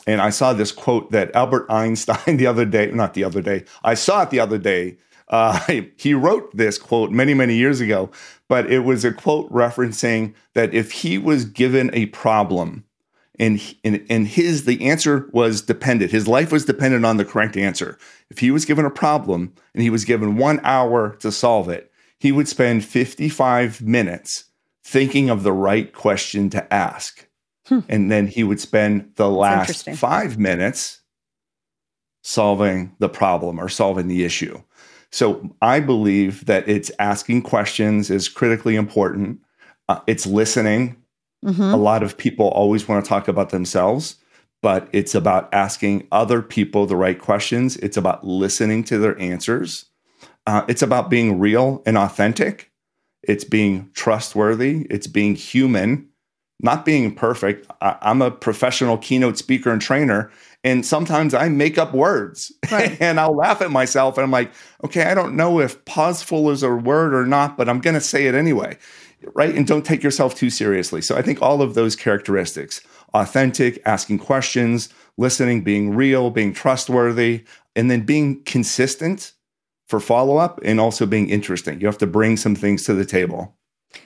And 0.08 0.22
I 0.22 0.30
saw 0.30 0.54
this 0.54 0.72
quote 0.72 1.12
that 1.12 1.36
Albert 1.36 1.68
Einstein 1.70 2.38
the 2.38 2.48
other 2.48 2.66
day, 2.66 2.90
not 2.92 3.14
the 3.14 3.26
other 3.26 3.42
day, 3.42 3.66
I 3.84 3.94
saw 3.94 4.24
it 4.24 4.32
the 4.32 4.40
other 4.40 4.58
day. 4.58 4.98
Uh, 5.28 5.60
he 5.98 6.14
wrote 6.14 6.56
this 6.56 6.78
quote 6.80 7.12
many, 7.12 7.34
many 7.34 7.56
years 7.56 7.82
ago, 7.82 8.10
but 8.48 8.72
it 8.72 8.80
was 8.80 9.06
a 9.06 9.12
quote 9.12 9.52
referencing 9.52 10.34
that 10.54 10.74
if 10.74 10.92
he 10.92 11.18
was 11.18 11.46
given 11.46 11.92
a 11.94 12.08
problem 12.08 12.86
and, 13.40 13.76
and 13.84 14.04
and 14.10 14.28
his 14.28 14.66
the 14.66 14.88
answer 14.88 15.30
was 15.32 15.62
dependent 15.62 16.12
his 16.12 16.28
life 16.28 16.52
was 16.52 16.66
dependent 16.66 17.06
on 17.06 17.18
the 17.18 17.26
correct 17.26 17.56
answer 17.56 17.98
if 18.32 18.40
he 18.40 18.50
was 18.50 18.66
given 18.66 18.84
a 18.84 18.90
problem 18.90 19.54
and 19.76 19.84
he 19.84 19.92
was 19.92 20.06
given 20.06 20.38
1 20.38 20.60
hour 20.64 21.16
to 21.18 21.32
solve 21.32 21.70
it 21.70 21.92
he 22.18 22.32
would 22.32 22.48
spend 22.48 22.84
55 22.84 23.80
minutes 23.82 24.46
thinking 24.84 25.30
of 25.30 25.44
the 25.44 25.54
right 25.54 25.94
question 25.94 26.50
to 26.50 26.74
ask 26.74 27.27
hmm. 27.68 27.80
and 27.90 28.12
then 28.12 28.28
he 28.28 28.44
would 28.44 28.60
spend 28.60 29.12
the 29.16 29.30
last 29.30 29.90
5 29.90 30.38
minutes 30.38 31.02
solving 32.24 32.96
the 33.00 33.10
problem 33.10 33.60
or 33.60 33.70
solving 33.70 34.08
the 34.08 34.24
issue 34.24 34.62
so 35.12 35.56
i 35.62 35.80
believe 35.80 36.46
that 36.46 36.68
it's 36.68 36.92
asking 37.00 37.42
questions 37.42 38.10
is 38.10 38.28
critically 38.28 38.76
important 38.76 39.40
uh, 39.90 40.00
it's 40.08 40.26
listening 40.26 40.98
Mm-hmm. 41.46 41.62
A 41.62 41.78
lot 41.78 42.04
of 42.04 42.18
people 42.18 42.48
always 42.50 42.88
want 42.88 43.04
to 43.04 43.08
talk 43.08 43.28
about 43.28 43.50
themselves, 43.50 44.16
but 44.62 44.88
it's 44.92 45.14
about 45.14 45.54
asking 45.54 46.08
other 46.12 46.42
people 46.42 46.86
the 46.86 46.96
right 46.96 47.20
questions. 47.20 47.78
It's 47.78 47.98
about 47.98 48.26
listening 48.26 48.84
to 48.86 48.98
their 48.98 49.20
answers. 49.20 49.86
Uh, 50.46 50.66
it's 50.68 50.82
about 50.82 51.10
being 51.10 51.40
real 51.40 51.84
and 51.86 51.98
authentic. 51.98 52.72
It's 53.24 53.44
being 53.44 53.90
trustworthy. 53.94 54.88
It's 54.90 55.08
being 55.08 55.36
human, 55.36 56.10
not 56.60 56.86
being 56.86 57.14
perfect. 57.14 57.70
I, 57.82 57.98
am 58.02 58.22
a 58.22 58.32
professional 58.32 58.98
keynote 58.98 59.38
speaker 59.38 59.72
and 59.72 59.82
trainer, 59.82 60.32
and 60.64 60.86
sometimes 60.86 61.34
I 61.34 61.50
make 61.50 61.78
up 61.78 61.94
words 61.94 62.52
right. 62.72 62.98
and 63.02 63.20
I'll 63.20 63.36
laugh 63.36 63.62
at 63.62 63.72
myself. 63.72 64.18
And 64.18 64.24
I'm 64.24 64.32
like, 64.32 64.52
okay, 64.84 65.04
I 65.04 65.14
don't 65.14 65.36
know 65.36 65.60
if 65.60 65.84
pauseful 65.86 66.50
is 66.50 66.64
a 66.64 66.74
word 66.74 67.14
or 67.14 67.26
not, 67.26 67.58
but 67.58 67.70
I'm 67.70 67.80
going 67.80 67.94
to 67.94 68.02
say 68.02 68.28
it 68.28 68.36
anyway 68.36 68.78
right? 69.34 69.56
And 69.56 69.66
don't 69.66 69.86
take 69.86 70.04
yourself 70.04 70.36
too 70.36 70.50
seriously. 70.50 71.02
So 71.02 71.18
I 71.18 71.22
think 71.22 71.42
all 71.42 71.62
of 71.62 71.74
those 71.74 71.96
characteristics 71.96 72.82
authentic, 73.14 73.82
asking 73.86 74.20
questions, 74.20 74.90
listening, 75.18 75.64
being 75.64 75.96
real, 75.96 76.30
being 76.30 76.54
trustworthy, 76.54 77.44
and 77.76 77.90
then 77.90 78.02
being 78.02 78.44
consistent 78.44 79.34
for 79.88 80.00
follow 80.00 80.38
up 80.38 80.60
and 80.64 80.80
also 80.80 81.06
being 81.06 81.30
interesting. 81.30 81.80
You 81.80 81.88
have 81.88 81.98
to 82.00 82.08
bring 82.08 82.38
some 82.38 82.56
things 82.56 82.84
to 82.84 82.94
the 82.94 83.06
table. 83.06 83.56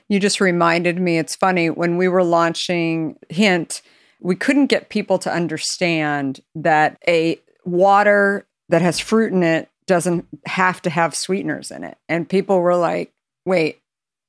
You 0.07 0.19
just 0.19 0.39
reminded 0.39 0.99
me, 0.99 1.17
it's 1.17 1.35
funny, 1.35 1.69
when 1.69 1.97
we 1.97 2.07
were 2.07 2.23
launching 2.23 3.17
Hint, 3.29 3.81
we 4.19 4.35
couldn't 4.35 4.67
get 4.67 4.89
people 4.89 5.17
to 5.19 5.33
understand 5.33 6.41
that 6.55 7.01
a 7.07 7.39
water 7.65 8.45
that 8.69 8.81
has 8.81 8.99
fruit 8.99 9.33
in 9.33 9.43
it 9.43 9.69
doesn't 9.87 10.27
have 10.45 10.81
to 10.83 10.89
have 10.89 11.15
sweeteners 11.15 11.71
in 11.71 11.83
it. 11.83 11.97
And 12.07 12.29
people 12.29 12.59
were 12.59 12.75
like, 12.75 13.11
wait, 13.45 13.81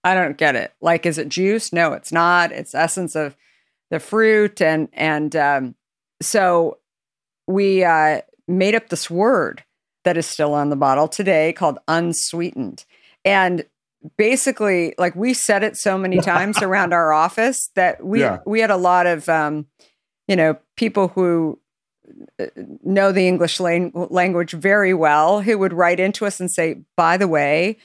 I 0.04 0.14
don't 0.14 0.36
get 0.36 0.56
it. 0.56 0.72
Like, 0.80 1.06
is 1.06 1.18
it 1.18 1.28
juice? 1.28 1.72
No, 1.72 1.92
it's 1.92 2.12
not. 2.12 2.50
It's 2.52 2.74
essence 2.74 3.14
of 3.14 3.36
the 3.90 4.00
fruit, 4.00 4.60
and 4.60 4.88
and 4.94 5.36
um, 5.36 5.74
so 6.20 6.78
we 7.46 7.84
uh, 7.84 8.22
made 8.48 8.74
up 8.74 8.88
this 8.88 9.10
word 9.10 9.62
that 10.04 10.16
is 10.16 10.26
still 10.26 10.54
on 10.54 10.70
the 10.70 10.76
bottle 10.76 11.08
today 11.08 11.52
called 11.52 11.78
unsweetened, 11.86 12.84
and 13.24 13.64
basically, 14.16 14.94
like 14.98 15.14
we 15.14 15.34
said 15.34 15.62
it 15.62 15.76
so 15.76 15.96
many 15.98 16.18
times 16.20 16.62
around 16.62 16.92
our 16.92 17.12
office 17.12 17.70
that 17.74 18.04
we 18.04 18.20
yeah. 18.20 18.38
we 18.46 18.60
had 18.60 18.70
a 18.70 18.76
lot 18.76 19.06
of 19.06 19.28
um, 19.28 19.66
you 20.28 20.36
know 20.36 20.56
people 20.76 21.08
who 21.08 21.58
uh, 22.38 22.46
know 22.82 23.12
the 23.12 23.26
English 23.28 23.60
lang- 23.60 23.92
language 23.94 24.52
very 24.52 24.94
well 24.94 25.40
who 25.40 25.58
would 25.58 25.72
write 25.72 26.00
into 26.00 26.26
us 26.26 26.40
and 26.40 26.50
say, 26.50 26.80
by 26.96 27.16
the 27.16 27.28
way, 27.28 27.78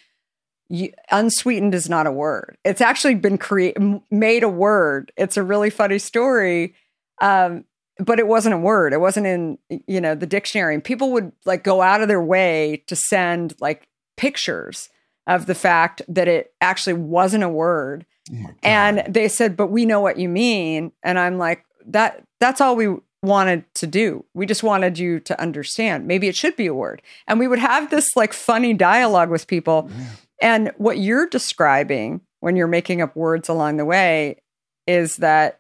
you, 0.70 0.92
unsweetened 1.12 1.74
is 1.74 1.90
not 1.90 2.08
a 2.08 2.12
word. 2.12 2.58
It's 2.64 2.82
actually 2.82 3.16
been 3.16 3.38
created, 3.38 4.02
made 4.12 4.44
a 4.44 4.50
word. 4.50 5.12
It's 5.18 5.38
a 5.38 5.44
really 5.44 5.70
funny 5.70 6.00
story. 6.00 6.76
Um, 7.22 7.66
but 8.00 8.20
it 8.20 8.28
wasn't 8.28 8.56
a 8.56 8.60
word. 8.60 8.94
It 8.94 9.02
wasn't 9.02 9.26
in, 9.26 9.58
you 9.88 10.02
know, 10.02 10.14
the 10.14 10.28
dictionary. 10.28 10.76
And 10.76 10.84
people 10.84 11.12
would 11.14 11.32
like 11.46 11.64
go 11.64 11.82
out 11.82 12.02
of 12.02 12.08
their 12.08 12.22
way 12.22 12.84
to 12.88 12.96
send 12.96 13.56
like 13.60 13.88
pictures 14.18 14.90
of 15.28 15.46
the 15.46 15.56
fact 15.56 16.02
that 16.08 16.28
it 16.28 16.54
actually 16.62 16.94
wasn't 16.94 17.44
a 17.44 17.50
word. 17.50 18.06
Oh 18.34 18.50
and 18.64 19.04
they 19.08 19.28
said, 19.28 19.56
but 19.56 19.68
we 19.68 19.86
know 19.86 20.00
what 20.00 20.18
you 20.18 20.30
mean. 20.30 20.92
And 21.04 21.20
I'm 21.20 21.38
like, 21.38 21.64
that 21.86 22.24
that's 22.40 22.62
all 22.62 22.76
we 22.76 22.96
wanted 23.22 23.64
to 23.76 23.88
do. 23.88 24.26
We 24.34 24.46
just 24.46 24.64
wanted 24.64 24.98
you 24.98 25.20
to 25.22 25.40
understand. 25.40 26.08
Maybe 26.08 26.28
it 26.28 26.36
should 26.36 26.56
be 26.56 26.68
a 26.68 26.74
word. 26.74 27.02
And 27.28 27.40
we 27.40 27.48
would 27.48 27.60
have 27.60 27.90
this 27.90 28.16
like 28.16 28.34
funny 28.34 28.74
dialogue 28.74 29.30
with 29.30 29.48
people. 29.48 29.90
Yeah. 29.90 30.06
And 30.42 30.72
what 30.78 30.98
you're 30.98 31.28
describing 31.28 32.22
when 32.40 32.56
you're 32.56 32.68
making 32.68 33.02
up 33.02 33.16
words 33.16 33.50
along 33.50 33.78
the 33.78 33.86
way 33.86 34.42
is 34.86 35.18
that, 35.18 35.60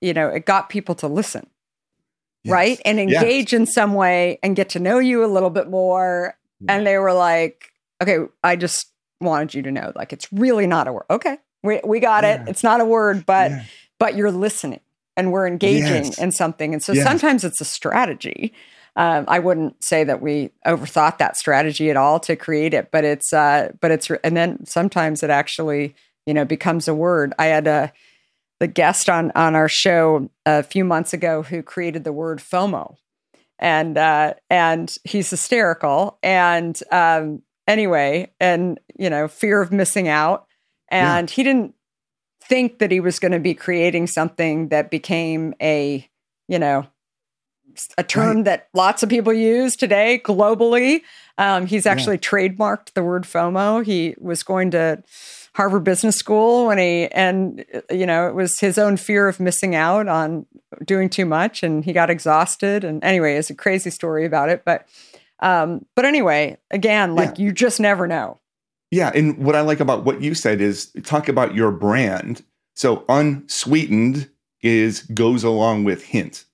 you 0.00 0.14
know, 0.14 0.28
it 0.28 0.46
got 0.46 0.70
people 0.70 0.94
to 0.96 1.06
listen, 1.06 1.46
yes. 2.44 2.52
right? 2.52 2.80
And 2.84 2.98
engage 2.98 3.52
yes. 3.52 3.60
in 3.60 3.66
some 3.66 3.94
way 3.94 4.38
and 4.42 4.56
get 4.56 4.70
to 4.70 4.80
know 4.80 4.98
you 4.98 5.24
a 5.24 5.26
little 5.26 5.50
bit 5.50 5.68
more. 5.68 6.36
Yeah. 6.60 6.76
And 6.76 6.86
they 6.86 6.98
were 6.98 7.12
like, 7.12 7.69
okay, 8.00 8.18
I 8.42 8.56
just 8.56 8.90
wanted 9.20 9.54
you 9.54 9.62
to 9.62 9.70
know, 9.70 9.92
like, 9.94 10.12
it's 10.12 10.32
really 10.32 10.66
not 10.66 10.88
a 10.88 10.92
word. 10.92 11.04
Okay, 11.10 11.38
we, 11.62 11.80
we 11.84 12.00
got 12.00 12.24
yeah. 12.24 12.42
it. 12.42 12.48
It's 12.48 12.64
not 12.64 12.80
a 12.80 12.84
word, 12.84 13.26
but, 13.26 13.50
yeah. 13.50 13.64
but 13.98 14.16
you're 14.16 14.30
listening 14.30 14.80
and 15.16 15.32
we're 15.32 15.46
engaging 15.46 16.06
yes. 16.06 16.18
in 16.18 16.32
something. 16.32 16.72
And 16.72 16.82
so 16.82 16.94
sometimes 16.94 17.44
it's 17.44 17.60
a 17.60 17.64
strategy 17.64 18.54
um, 18.96 19.24
I 19.28 19.38
wouldn't 19.38 19.82
say 19.82 20.04
that 20.04 20.20
we 20.20 20.50
overthought 20.66 21.18
that 21.18 21.36
strategy 21.36 21.90
at 21.90 21.96
all 21.96 22.18
to 22.20 22.36
create 22.36 22.74
it, 22.74 22.90
but 22.90 23.04
it's 23.04 23.32
uh, 23.32 23.72
but 23.80 23.90
it's 23.90 24.10
and 24.24 24.36
then 24.36 24.66
sometimes 24.66 25.22
it 25.22 25.30
actually 25.30 25.94
you 26.26 26.34
know 26.34 26.44
becomes 26.44 26.88
a 26.88 26.94
word. 26.94 27.32
I 27.38 27.46
had 27.46 27.66
a 27.66 27.92
the 28.58 28.66
guest 28.66 29.08
on 29.08 29.30
on 29.34 29.54
our 29.54 29.68
show 29.68 30.28
a 30.44 30.62
few 30.62 30.84
months 30.84 31.12
ago 31.12 31.42
who 31.42 31.62
created 31.62 32.04
the 32.04 32.12
word 32.12 32.40
FOMO, 32.40 32.96
and 33.58 33.96
uh, 33.96 34.34
and 34.48 34.94
he's 35.04 35.30
hysterical. 35.30 36.18
And 36.22 36.78
um, 36.90 37.42
anyway, 37.70 38.30
and 38.40 38.78
you 38.98 39.10
know, 39.10 39.28
fear 39.28 39.60
of 39.60 39.72
missing 39.72 40.08
out, 40.08 40.46
and 40.88 41.28
yeah. 41.28 41.34
he 41.34 41.42
didn't 41.42 41.74
think 42.42 42.78
that 42.80 42.90
he 42.90 43.00
was 43.00 43.18
going 43.18 43.32
to 43.32 43.38
be 43.38 43.54
creating 43.54 44.06
something 44.06 44.68
that 44.68 44.90
became 44.90 45.54
a 45.60 46.08
you 46.48 46.58
know 46.58 46.86
a 47.96 48.02
term 48.02 48.36
right. 48.36 48.44
that 48.44 48.68
lots 48.74 49.02
of 49.02 49.08
people 49.08 49.32
use 49.32 49.76
today 49.76 50.20
globally. 50.24 51.02
Um, 51.38 51.66
he's 51.66 51.86
actually 51.86 52.16
yeah. 52.16 52.20
trademarked 52.20 52.92
the 52.94 53.02
word 53.02 53.24
FOMO. 53.24 53.84
He 53.84 54.14
was 54.18 54.42
going 54.42 54.72
to 54.72 55.02
Harvard 55.54 55.84
Business 55.84 56.16
School 56.16 56.66
when 56.66 56.78
he, 56.78 57.06
and, 57.06 57.64
you 57.90 58.06
know, 58.06 58.28
it 58.28 58.34
was 58.34 58.58
his 58.58 58.78
own 58.78 58.96
fear 58.96 59.28
of 59.28 59.40
missing 59.40 59.74
out 59.74 60.08
on 60.08 60.46
doing 60.84 61.08
too 61.08 61.24
much 61.24 61.62
and 61.62 61.84
he 61.84 61.92
got 61.92 62.10
exhausted. 62.10 62.84
And 62.84 63.02
anyway, 63.02 63.36
it's 63.36 63.50
a 63.50 63.54
crazy 63.54 63.90
story 63.90 64.24
about 64.24 64.48
it. 64.48 64.62
But, 64.64 64.86
um, 65.40 65.84
but 65.96 66.04
anyway, 66.04 66.58
again, 66.70 67.14
like 67.14 67.38
yeah. 67.38 67.46
you 67.46 67.52
just 67.52 67.80
never 67.80 68.06
know. 68.06 68.38
Yeah. 68.90 69.12
And 69.14 69.38
what 69.38 69.54
I 69.54 69.60
like 69.60 69.80
about 69.80 70.04
what 70.04 70.20
you 70.20 70.34
said 70.34 70.60
is 70.60 70.92
talk 71.04 71.28
about 71.28 71.54
your 71.54 71.70
brand. 71.70 72.42
So 72.74 73.04
unsweetened 73.08 74.28
is 74.62 75.02
goes 75.02 75.44
along 75.44 75.84
with 75.84 76.04
hint 76.04 76.44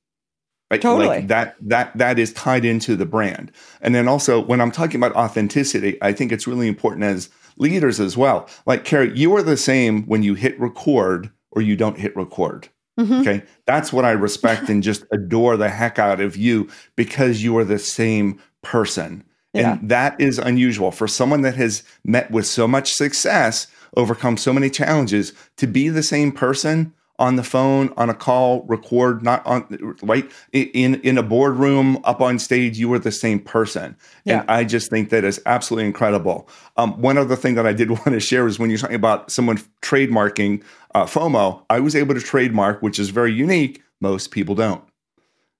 Right? 0.71 0.83
Totally. 0.83 1.07
Like 1.07 1.29
that 1.29 1.57
that 1.61 1.97
that 1.97 2.19
is 2.19 2.33
tied 2.33 2.65
into 2.65 2.97
the 2.97 3.07
brand. 3.07 3.53
And 3.81 3.95
then 3.95 4.09
also 4.09 4.41
when 4.41 4.61
I'm 4.61 4.73
talking 4.73 4.99
about 4.99 5.15
authenticity, 5.15 5.97
I 6.03 6.13
think 6.13 6.33
it's 6.33 6.47
really 6.47 6.67
important 6.67 7.05
as 7.05 7.31
leaders 7.57 8.01
as 8.01 8.17
well. 8.17 8.49
Like 8.67 8.85
Kara, 8.85 9.09
you 9.09 9.35
are 9.37 9.43
the 9.43 9.57
same 9.57 10.05
when 10.07 10.25
you 10.25 10.35
hit 10.35 10.59
record 10.59 11.31
or 11.53 11.63
you 11.63 11.77
don't 11.77 11.99
hit 11.99 12.17
record. 12.17 12.69
Mm-hmm. 12.99 13.13
Okay. 13.13 13.43
That's 13.67 13.93
what 13.93 14.05
I 14.05 14.11
respect 14.11 14.69
and 14.69 14.83
just 14.83 15.05
adore 15.13 15.57
the 15.57 15.69
heck 15.69 16.01
out 16.01 16.21
of 16.21 16.37
you 16.37 16.69
because 16.97 17.45
you 17.45 17.57
are 17.59 17.65
the 17.65 17.79
same 17.79 18.41
person. 18.67 19.25
Yeah. 19.55 19.73
And 19.73 19.89
that 19.89 20.21
is 20.21 20.39
unusual 20.39 20.91
for 20.91 21.09
someone 21.09 21.43
that 21.43 21.55
has 21.55 21.83
met 22.05 22.31
with 22.31 22.47
so 22.47 22.67
much 22.67 22.93
success, 22.93 23.69
overcome 23.97 24.37
so 24.37 24.53
many 24.53 24.69
challenges, 24.69 25.33
to 25.57 25.67
be 25.67 25.89
the 25.89 26.03
same 26.03 26.33
person 26.33 26.93
on 27.19 27.37
the 27.37 27.43
phone, 27.43 27.93
on 27.97 28.11
a 28.11 28.15
call, 28.15 28.65
record, 28.65 29.23
not 29.23 29.45
on 29.47 29.65
right 30.03 30.31
in 30.53 30.97
in 30.97 31.17
a 31.17 31.23
boardroom, 31.23 31.99
up 32.05 32.21
on 32.21 32.39
stage, 32.39 32.79
you 32.79 32.89
were 32.89 32.99
the 32.99 33.13
same 33.13 33.41
person. 33.41 33.97
Yeah. 34.25 34.41
And 34.41 34.51
I 34.51 34.65
just 34.65 34.91
think 34.91 35.09
that 35.11 35.25
is 35.25 35.41
absolutely 35.47 35.87
incredible. 35.87 36.49
Um, 36.77 37.01
one 37.01 37.17
other 37.17 37.37
thing 37.37 37.55
that 37.55 37.67
I 37.67 37.73
did 37.73 37.91
want 37.99 38.05
to 38.05 38.21
share 38.21 38.47
is 38.47 38.59
when 38.59 38.69
you're 38.69 38.79
talking 38.79 38.97
about 38.97 39.31
someone 39.31 39.59
trademarking 39.81 40.63
uh, 40.95 41.05
FOMO, 41.05 41.63
I 41.71 41.81
was 41.81 41.97
able 41.97 42.15
to 42.15 42.21
trademark, 42.21 42.83
which 42.83 42.99
is 42.99 43.09
very 43.09 43.33
unique. 43.33 43.83
Most 44.01 44.31
people 44.31 44.55
don't. 44.55 44.83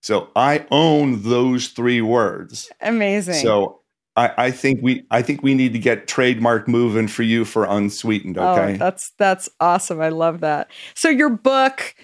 So 0.03 0.31
I 0.37 0.67
own 0.71 1.23
those 1.23 1.69
three 1.69 2.01
words. 2.01 2.71
Amazing. 2.81 3.35
So 3.35 3.81
I, 4.17 4.33
I, 4.39 4.51
think 4.51 4.81
we 4.83 5.05
I 5.11 5.21
think 5.21 5.43
we 5.43 5.55
need 5.55 5.73
to 5.75 5.79
get 5.79 6.09
trademark 6.09 6.69
moving 6.69 7.09
for 7.09 7.23
you 7.23 7.45
for 7.45 7.65
unsweetened. 7.65 8.39
Oh, 8.39 8.53
okay, 8.53 8.75
oh, 8.75 8.77
that's 8.77 9.13
that's 9.19 9.49
awesome. 9.61 10.01
I 10.01 10.09
love 10.09 10.41
that. 10.41 10.71
So 10.95 11.09
your 11.09 11.29
book, 11.29 11.95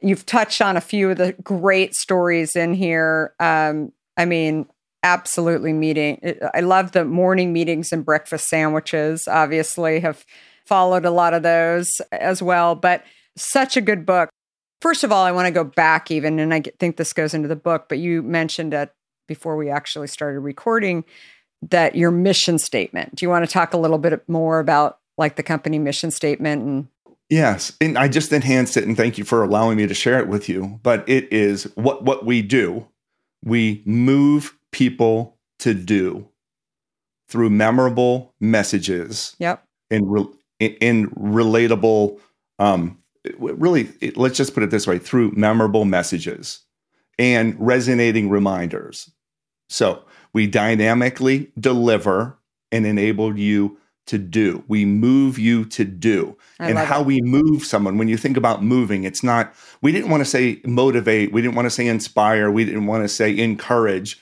you've 0.00 0.26
touched 0.26 0.60
on 0.60 0.76
a 0.76 0.80
few 0.80 1.10
of 1.10 1.18
the 1.18 1.32
great 1.42 1.94
stories 1.94 2.56
in 2.56 2.74
here. 2.74 3.34
Um, 3.38 3.92
I 4.16 4.24
mean, 4.24 4.66
absolutely 5.02 5.72
meeting. 5.72 6.36
I 6.52 6.60
love 6.60 6.92
the 6.92 7.04
morning 7.04 7.52
meetings 7.52 7.92
and 7.92 8.04
breakfast 8.04 8.48
sandwiches. 8.48 9.28
Obviously, 9.28 10.00
have 10.00 10.24
followed 10.66 11.04
a 11.04 11.10
lot 11.10 11.34
of 11.34 11.42
those 11.42 11.88
as 12.12 12.42
well. 12.42 12.74
But 12.74 13.04
such 13.36 13.76
a 13.76 13.80
good 13.80 14.04
book. 14.04 14.28
First 14.80 15.04
of 15.04 15.12
all, 15.12 15.24
I 15.24 15.32
want 15.32 15.46
to 15.46 15.52
go 15.52 15.64
back 15.64 16.10
even, 16.10 16.38
and 16.38 16.54
I 16.54 16.62
think 16.78 16.96
this 16.96 17.12
goes 17.12 17.34
into 17.34 17.48
the 17.48 17.56
book. 17.56 17.86
But 17.88 17.98
you 17.98 18.22
mentioned 18.22 18.72
it 18.72 18.92
before 19.28 19.56
we 19.56 19.70
actually 19.70 20.08
started 20.08 20.40
recording 20.40 21.04
that 21.62 21.94
your 21.94 22.10
mission 22.10 22.58
statement. 22.58 23.14
Do 23.14 23.24
you 23.24 23.28
want 23.28 23.44
to 23.44 23.50
talk 23.50 23.74
a 23.74 23.78
little 23.78 23.98
bit 23.98 24.26
more 24.28 24.58
about 24.58 24.98
like 25.18 25.36
the 25.36 25.42
company 25.42 25.78
mission 25.78 26.10
statement 26.10 26.62
and 26.62 26.88
Yes, 27.28 27.74
and 27.80 27.96
I 27.96 28.08
just 28.08 28.32
enhanced 28.32 28.76
it 28.76 28.84
and 28.84 28.96
thank 28.96 29.16
you 29.16 29.22
for 29.22 29.44
allowing 29.44 29.76
me 29.76 29.86
to 29.86 29.94
share 29.94 30.18
it 30.18 30.26
with 30.26 30.48
you, 30.48 30.80
but 30.82 31.08
it 31.08 31.32
is 31.32 31.64
what 31.76 32.02
what 32.02 32.26
we 32.26 32.42
do. 32.42 32.88
We 33.44 33.82
move 33.86 34.58
people 34.72 35.38
to 35.60 35.72
do 35.72 36.28
through 37.28 37.50
memorable 37.50 38.34
messages. 38.40 39.36
Yep. 39.38 39.64
In 39.90 40.08
re, 40.08 40.26
in 40.58 41.08
relatable 41.10 42.18
um 42.58 42.99
really 43.38 43.88
let's 44.16 44.36
just 44.36 44.54
put 44.54 44.62
it 44.62 44.70
this 44.70 44.86
way 44.86 44.98
through 44.98 45.32
memorable 45.32 45.84
messages 45.84 46.60
and 47.18 47.54
resonating 47.58 48.30
reminders. 48.30 49.10
So, 49.68 50.04
we 50.32 50.46
dynamically 50.46 51.52
deliver 51.58 52.38
and 52.72 52.86
enable 52.86 53.38
you 53.38 53.78
to 54.06 54.18
do. 54.18 54.64
We 54.66 54.84
move 54.84 55.38
you 55.38 55.64
to 55.66 55.84
do. 55.84 56.36
I 56.58 56.70
and 56.70 56.78
how 56.78 57.00
it. 57.00 57.06
we 57.06 57.20
move 57.20 57.64
someone, 57.64 57.96
when 57.96 58.08
you 58.08 58.16
think 58.16 58.36
about 58.36 58.62
moving, 58.62 59.04
it's 59.04 59.22
not, 59.22 59.54
we 59.82 59.92
didn't 59.92 60.10
want 60.10 60.22
to 60.22 60.28
say 60.28 60.60
motivate, 60.64 61.32
we 61.32 61.42
didn't 61.42 61.54
want 61.54 61.66
to 61.66 61.70
say 61.70 61.86
inspire, 61.86 62.50
we 62.50 62.64
didn't 62.64 62.86
want 62.86 63.04
to 63.04 63.08
say 63.08 63.36
encourage. 63.38 64.20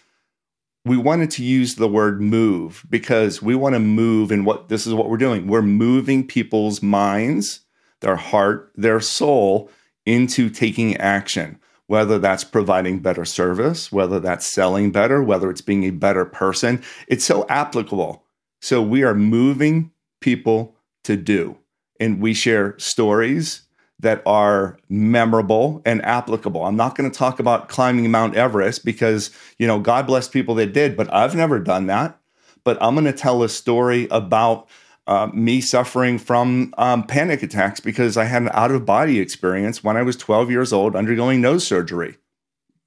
We 0.85 0.97
wanted 0.97 1.31
to 1.33 1.45
use 1.45 1.77
the 1.77 1.89
word 1.89 2.21
move 2.21 2.85
because 2.89 3.43
we 3.43 3.55
want 3.55 3.75
to 3.75 3.81
move 3.81 4.31
and 4.31 4.45
what 4.45 4.69
this 4.69 4.87
is 4.87 4.95
what 4.95 5.09
we're 5.09 5.17
doing. 5.17 5.47
We're 5.47 5.63
moving 5.63 6.27
people's 6.27 6.83
minds, 6.83 7.61
their 8.01 8.17
heart, 8.17 8.73
their 8.77 9.01
soul 9.01 9.71
into 10.07 10.49
taking 10.49 10.97
action 10.97 11.59
whether 11.89 12.19
that's 12.19 12.45
providing 12.45 13.01
better 13.01 13.25
service, 13.25 13.91
whether 13.91 14.21
that's 14.21 14.47
selling 14.47 14.93
better, 14.93 15.23
whether 15.23 15.51
it's 15.51 15.63
being 15.63 15.85
a 15.85 15.91
better 15.91 16.25
person. 16.25 16.83
It's 17.09 17.25
so 17.25 17.47
applicable. 17.49 18.23
So 18.61 18.83
we 18.83 19.03
are 19.03 19.15
moving 19.15 19.91
people 20.21 20.77
to 21.05 21.17
do. 21.17 21.57
And 21.99 22.21
we 22.21 22.35
share 22.35 22.79
stories 22.79 23.63
that 24.01 24.23
are 24.27 24.79
memorable 24.89 25.81
and 25.85 26.05
applicable. 26.05 26.65
I'm 26.65 26.77
not 26.77 26.95
going 26.95 27.11
to 27.11 27.19
talk 27.19 27.41
about 27.41 27.69
climbing 27.69 28.11
Mount 28.11 28.37
Everest 28.37 28.85
because, 28.85 29.31
you 29.59 29.67
know, 29.67 29.81
God 29.81 30.07
bless 30.07 30.29
people 30.29 30.55
that 30.57 30.75
did, 30.75 30.95
but 30.95 31.13
I've 31.13 31.35
never 31.35 31.59
done 31.59 31.87
that. 31.87 32.21
But 32.65 32.77
I'm 32.83 32.95
going 32.95 33.07
to 33.07 33.13
tell 33.13 33.43
a 33.43 33.49
story 33.49 34.07
about 34.11 34.69
uh, 35.09 35.31
me 35.33 35.61
suffering 35.63 36.19
from 36.19 36.75
um, 36.77 37.03
panic 37.03 37.43
attacks 37.43 37.81
because 37.81 38.19
I 38.19 38.25
had 38.25 38.43
an 38.43 38.51
out 38.53 38.71
of 38.71 38.85
body 38.85 39.19
experience 39.19 39.83
when 39.83 39.97
I 39.97 40.03
was 40.03 40.17
12 40.17 40.51
years 40.51 40.71
old 40.71 40.95
undergoing 40.95 41.41
nose 41.41 41.67
surgery. 41.67 42.19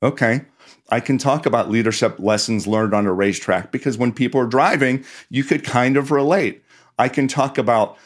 Okay. 0.04 0.46
I 0.90 1.00
can 1.00 1.18
talk 1.18 1.48
about 1.48 1.72
leadership 1.72 2.20
lessons 2.20 2.68
learned 2.68 2.94
on 2.94 3.08
a 3.08 3.14
racetrack 3.14 3.72
because 3.72 3.98
when 3.98 4.14
people 4.14 4.40
are 4.40 4.46
driving, 4.46 5.04
you 5.30 5.44
could 5.44 5.64
kind 5.64 5.98
of 5.98 6.12
relate. 6.12 6.64
I 7.00 7.10
can 7.10 7.28
talk 7.28 7.58
about 7.58 7.98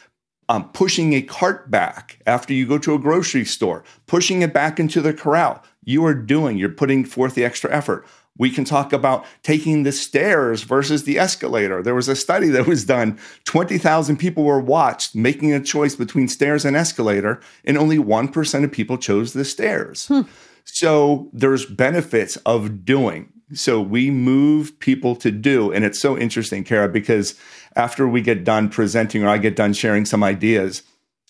um, 0.48 0.70
pushing 0.70 1.12
a 1.12 1.20
cart 1.20 1.70
back 1.70 2.18
after 2.26 2.54
you 2.54 2.66
go 2.66 2.78
to 2.78 2.94
a 2.94 2.98
grocery 2.98 3.44
store, 3.44 3.84
pushing 4.06 4.40
it 4.40 4.54
back 4.54 4.80
into 4.80 5.02
the 5.02 5.12
corral. 5.12 5.62
You 5.84 6.06
are 6.06 6.14
doing, 6.14 6.56
you're 6.56 6.70
putting 6.70 7.04
forth 7.04 7.34
the 7.34 7.44
extra 7.44 7.70
effort. 7.70 8.06
We 8.38 8.50
can 8.50 8.64
talk 8.64 8.92
about 8.92 9.24
taking 9.42 9.82
the 9.82 9.92
stairs 9.92 10.62
versus 10.62 11.04
the 11.04 11.18
escalator. 11.18 11.82
There 11.82 11.94
was 11.94 12.08
a 12.08 12.16
study 12.16 12.48
that 12.48 12.66
was 12.66 12.84
done. 12.84 13.18
20,000 13.44 14.16
people 14.16 14.44
were 14.44 14.60
watched 14.60 15.14
making 15.14 15.52
a 15.52 15.60
choice 15.60 15.94
between 15.94 16.28
stairs 16.28 16.64
and 16.64 16.76
escalator, 16.76 17.40
and 17.64 17.78
only 17.78 17.98
1% 17.98 18.64
of 18.64 18.72
people 18.72 18.98
chose 18.98 19.32
the 19.32 19.44
stairs. 19.44 20.06
Hmm. 20.06 20.22
So 20.64 21.30
there's 21.32 21.64
benefits 21.64 22.36
of 22.38 22.84
doing. 22.84 23.32
So 23.54 23.80
we 23.80 24.10
move 24.10 24.78
people 24.80 25.14
to 25.16 25.30
do. 25.30 25.72
And 25.72 25.84
it's 25.84 26.00
so 26.00 26.18
interesting, 26.18 26.64
Kara, 26.64 26.88
because 26.88 27.34
after 27.76 28.08
we 28.08 28.20
get 28.20 28.44
done 28.44 28.68
presenting 28.68 29.22
or 29.22 29.28
I 29.28 29.38
get 29.38 29.54
done 29.54 29.72
sharing 29.72 30.04
some 30.04 30.24
ideas 30.24 30.82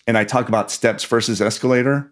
and 0.06 0.16
I 0.16 0.24
talk 0.24 0.48
about 0.48 0.70
steps 0.70 1.04
versus 1.04 1.42
escalator, 1.42 2.10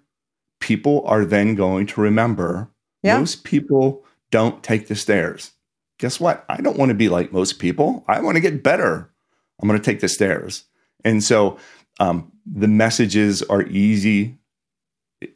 people 0.61 1.02
are 1.07 1.24
then 1.24 1.54
going 1.54 1.87
to 1.87 2.00
remember. 2.00 2.70
Yeah. 3.02 3.18
Most 3.18 3.44
people 3.44 4.04
don't 4.34 4.64
take 4.64 4.88
the 4.88 4.96
stairs. 4.96 5.52
Guess 6.00 6.18
what? 6.18 6.44
I 6.48 6.60
don't 6.60 6.76
want 6.76 6.88
to 6.88 6.94
be 6.96 7.08
like 7.08 7.32
most 7.32 7.60
people. 7.60 8.04
I 8.08 8.20
want 8.20 8.34
to 8.34 8.40
get 8.40 8.64
better. 8.64 9.08
I'm 9.62 9.68
going 9.68 9.80
to 9.80 9.84
take 9.84 10.00
the 10.00 10.08
stairs. 10.08 10.64
And 11.04 11.22
so 11.22 11.56
um, 12.00 12.32
the 12.44 12.66
messages 12.66 13.44
are 13.44 13.62
easy. 13.62 14.37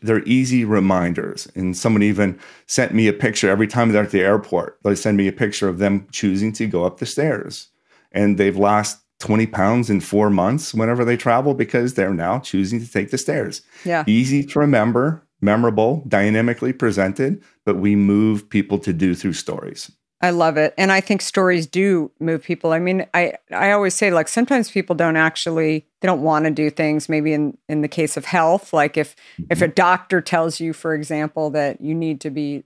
They're 0.03 0.25
easy 0.25 0.65
reminders. 0.65 1.47
And 1.55 1.77
someone 1.77 2.03
even 2.03 2.41
sent 2.67 2.93
me 2.93 3.07
a 3.07 3.13
picture 3.13 3.49
every 3.49 3.69
time 3.69 3.93
they're 3.93 4.03
at 4.03 4.11
the 4.11 4.23
airport. 4.23 4.81
They 4.83 4.97
send 4.97 5.17
me 5.17 5.29
a 5.29 5.33
picture 5.33 5.69
of 5.69 5.79
them 5.79 6.09
choosing 6.11 6.53
to 6.55 6.67
go 6.67 6.85
up 6.85 6.99
the 6.99 7.07
stairs. 7.07 7.69
And 8.11 8.37
they've 8.37 8.57
lost 8.57 8.99
20 9.21 9.47
pounds 9.47 9.91
in 9.91 10.01
four 10.01 10.29
months 10.29 10.75
whenever 10.75 11.05
they 11.05 11.17
travel 11.17 11.55
because 11.55 11.95
they're 11.95 12.13
now 12.13 12.41
choosing 12.41 12.81
to 12.81 12.91
take 12.91 13.13
the 13.13 13.19
stairs. 13.19 13.63
Yeah. 13.85 14.03
Easy 14.09 14.43
to 14.43 14.59
remember, 14.59 15.25
memorable, 15.41 16.05
dynamically 16.09 16.73
presented, 16.73 17.43
but 17.65 17.77
we 17.77 17.97
move 17.97 18.49
people 18.49 18.79
to 18.81 18.93
do 18.93 19.15
through 19.15 19.35
stories. 19.35 19.91
I 20.21 20.31
love 20.31 20.57
it. 20.57 20.75
And 20.77 20.91
I 20.91 21.01
think 21.01 21.23
stories 21.23 21.67
do 21.67 22.11
move 22.19 22.43
people. 22.43 22.73
I 22.73 22.81
mean, 22.81 23.07
I, 23.15 23.35
I 23.53 23.71
always 23.71 23.95
say 23.95 24.11
like 24.11 24.27
sometimes 24.27 24.71
people 24.71 24.97
don't 24.97 25.17
actually 25.17 25.87
they 26.01 26.07
don't 26.07 26.23
want 26.23 26.45
to 26.45 26.51
do 26.51 26.71
things 26.71 27.09
maybe 27.09 27.33
in 27.33 27.57
in 27.69 27.83
the 27.83 27.89
case 27.89 28.17
of 28.17 28.25
health 28.25 28.73
like 28.73 28.97
if 28.97 29.15
mm-hmm. 29.15 29.45
if 29.51 29.63
a 29.63 29.69
doctor 29.69 30.21
tells 30.21 30.61
you 30.61 30.73
for 30.73 30.95
example 30.95 31.51
that 31.51 31.81
you 31.81 31.95
need 31.95 32.21
to 32.21 32.31
be 32.31 32.65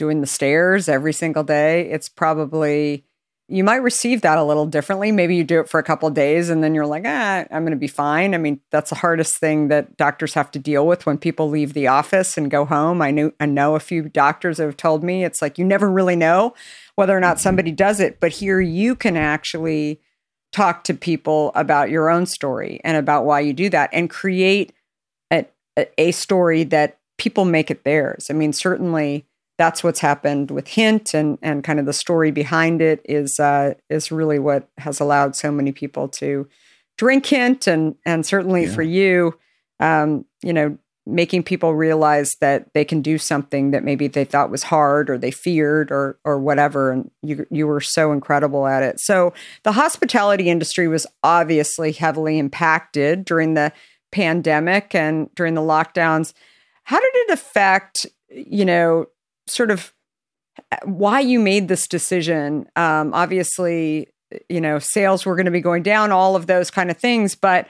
doing 0.00 0.22
the 0.22 0.26
stairs 0.26 0.88
every 0.88 1.12
single 1.12 1.44
day, 1.44 1.82
it's 1.90 2.08
probably 2.08 3.04
you 3.50 3.64
might 3.64 3.76
receive 3.76 4.20
that 4.20 4.38
a 4.38 4.44
little 4.44 4.64
differently. 4.64 5.10
Maybe 5.10 5.34
you 5.34 5.42
do 5.42 5.60
it 5.60 5.68
for 5.68 5.80
a 5.80 5.82
couple 5.82 6.08
days 6.10 6.50
and 6.50 6.62
then 6.62 6.74
you're 6.74 6.86
like, 6.86 7.02
ah, 7.04 7.44
I'm 7.50 7.62
going 7.62 7.72
to 7.72 7.76
be 7.76 7.88
fine. 7.88 8.34
I 8.34 8.38
mean, 8.38 8.60
that's 8.70 8.90
the 8.90 8.96
hardest 8.96 9.38
thing 9.38 9.68
that 9.68 9.96
doctors 9.96 10.34
have 10.34 10.50
to 10.52 10.58
deal 10.58 10.86
with 10.86 11.04
when 11.04 11.18
people 11.18 11.48
leave 11.48 11.74
the 11.74 11.88
office 11.88 12.38
and 12.38 12.50
go 12.50 12.64
home. 12.64 13.02
I 13.02 13.10
knew 13.10 13.34
I 13.40 13.46
know 13.46 13.74
a 13.74 13.80
few 13.80 14.08
doctors 14.08 14.58
have 14.58 14.76
told 14.76 15.02
me 15.02 15.24
it's 15.24 15.42
like 15.42 15.58
you 15.58 15.64
never 15.64 15.90
really 15.90 16.16
know 16.16 16.54
whether 16.94 17.16
or 17.16 17.20
not 17.20 17.40
somebody 17.40 17.72
does 17.72 17.98
it, 17.98 18.20
but 18.20 18.32
here 18.32 18.60
you 18.60 18.94
can 18.94 19.16
actually 19.16 20.00
talk 20.52 20.84
to 20.84 20.94
people 20.94 21.50
about 21.54 21.90
your 21.90 22.08
own 22.08 22.26
story 22.26 22.80
and 22.84 22.96
about 22.96 23.24
why 23.24 23.40
you 23.40 23.52
do 23.52 23.68
that 23.70 23.90
and 23.92 24.08
create 24.08 24.72
a, 25.32 25.46
a 25.98 26.10
story 26.12 26.64
that 26.64 26.98
people 27.18 27.44
make 27.44 27.70
it 27.70 27.84
theirs. 27.84 28.28
I 28.30 28.32
mean, 28.32 28.52
certainly 28.52 29.26
that's 29.60 29.84
what's 29.84 30.00
happened 30.00 30.50
with 30.50 30.68
Hint 30.68 31.12
and 31.12 31.38
and 31.42 31.62
kind 31.62 31.78
of 31.78 31.86
the 31.86 31.92
story 31.92 32.30
behind 32.30 32.80
it 32.80 33.00
is 33.04 33.38
uh, 33.38 33.74
is 33.90 34.10
really 34.10 34.38
what 34.38 34.68
has 34.78 35.00
allowed 35.00 35.36
so 35.36 35.52
many 35.52 35.70
people 35.70 36.08
to 36.08 36.48
drink 36.96 37.26
Hint 37.26 37.66
and 37.66 37.94
and 38.06 38.24
certainly 38.24 38.64
yeah. 38.64 38.74
for 38.74 38.82
you, 38.82 39.38
um, 39.78 40.24
you 40.42 40.52
know, 40.52 40.78
making 41.06 41.42
people 41.42 41.74
realize 41.74 42.36
that 42.40 42.72
they 42.72 42.84
can 42.84 43.02
do 43.02 43.18
something 43.18 43.70
that 43.72 43.84
maybe 43.84 44.06
they 44.06 44.24
thought 44.24 44.50
was 44.50 44.62
hard 44.62 45.10
or 45.10 45.18
they 45.18 45.30
feared 45.30 45.90
or 45.90 46.18
or 46.24 46.38
whatever 46.38 46.90
and 46.90 47.10
you 47.22 47.46
you 47.50 47.66
were 47.66 47.80
so 47.80 48.12
incredible 48.12 48.66
at 48.66 48.82
it. 48.82 48.98
So 49.00 49.32
the 49.62 49.72
hospitality 49.72 50.48
industry 50.48 50.88
was 50.88 51.06
obviously 51.22 51.92
heavily 51.92 52.38
impacted 52.38 53.24
during 53.24 53.54
the 53.54 53.72
pandemic 54.10 54.94
and 54.94 55.32
during 55.34 55.54
the 55.54 55.60
lockdowns. 55.60 56.32
How 56.84 56.98
did 56.98 57.14
it 57.14 57.30
affect, 57.30 58.06
you 58.28 58.64
know, 58.64 59.06
sort 59.50 59.70
of 59.70 59.92
why 60.84 61.20
you 61.20 61.38
made 61.40 61.68
this 61.68 61.86
decision. 61.86 62.68
Um, 62.76 63.12
obviously, 63.14 64.08
you 64.48 64.60
know, 64.60 64.78
sales 64.78 65.26
were 65.26 65.36
going 65.36 65.46
to 65.46 65.50
be 65.50 65.60
going 65.60 65.82
down, 65.82 66.12
all 66.12 66.36
of 66.36 66.46
those 66.46 66.70
kind 66.70 66.90
of 66.90 66.96
things. 66.96 67.34
But 67.34 67.66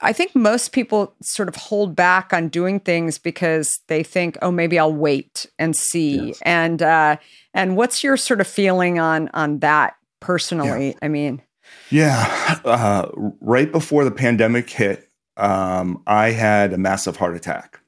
I 0.00 0.12
think 0.12 0.34
most 0.34 0.72
people 0.72 1.14
sort 1.22 1.48
of 1.48 1.56
hold 1.56 1.94
back 1.94 2.32
on 2.32 2.48
doing 2.48 2.80
things 2.80 3.18
because 3.18 3.78
they 3.88 4.02
think, 4.02 4.36
oh, 4.42 4.50
maybe 4.50 4.78
I'll 4.78 4.92
wait 4.92 5.46
and 5.58 5.74
see. 5.76 6.28
Yes. 6.28 6.38
And 6.42 6.82
uh, 6.82 7.16
and 7.52 7.76
what's 7.76 8.02
your 8.02 8.16
sort 8.16 8.40
of 8.40 8.46
feeling 8.46 8.98
on 8.98 9.30
on 9.34 9.60
that 9.60 9.96
personally? 10.20 10.88
Yeah. 10.88 10.98
I 11.02 11.08
mean, 11.08 11.42
yeah, 11.90 12.60
uh, 12.64 13.08
right 13.40 13.70
before 13.70 14.04
the 14.04 14.10
pandemic 14.10 14.68
hit, 14.68 15.08
um, 15.36 16.02
I 16.06 16.30
had 16.30 16.72
a 16.72 16.78
massive 16.78 17.16
heart 17.16 17.36
attack 17.36 17.80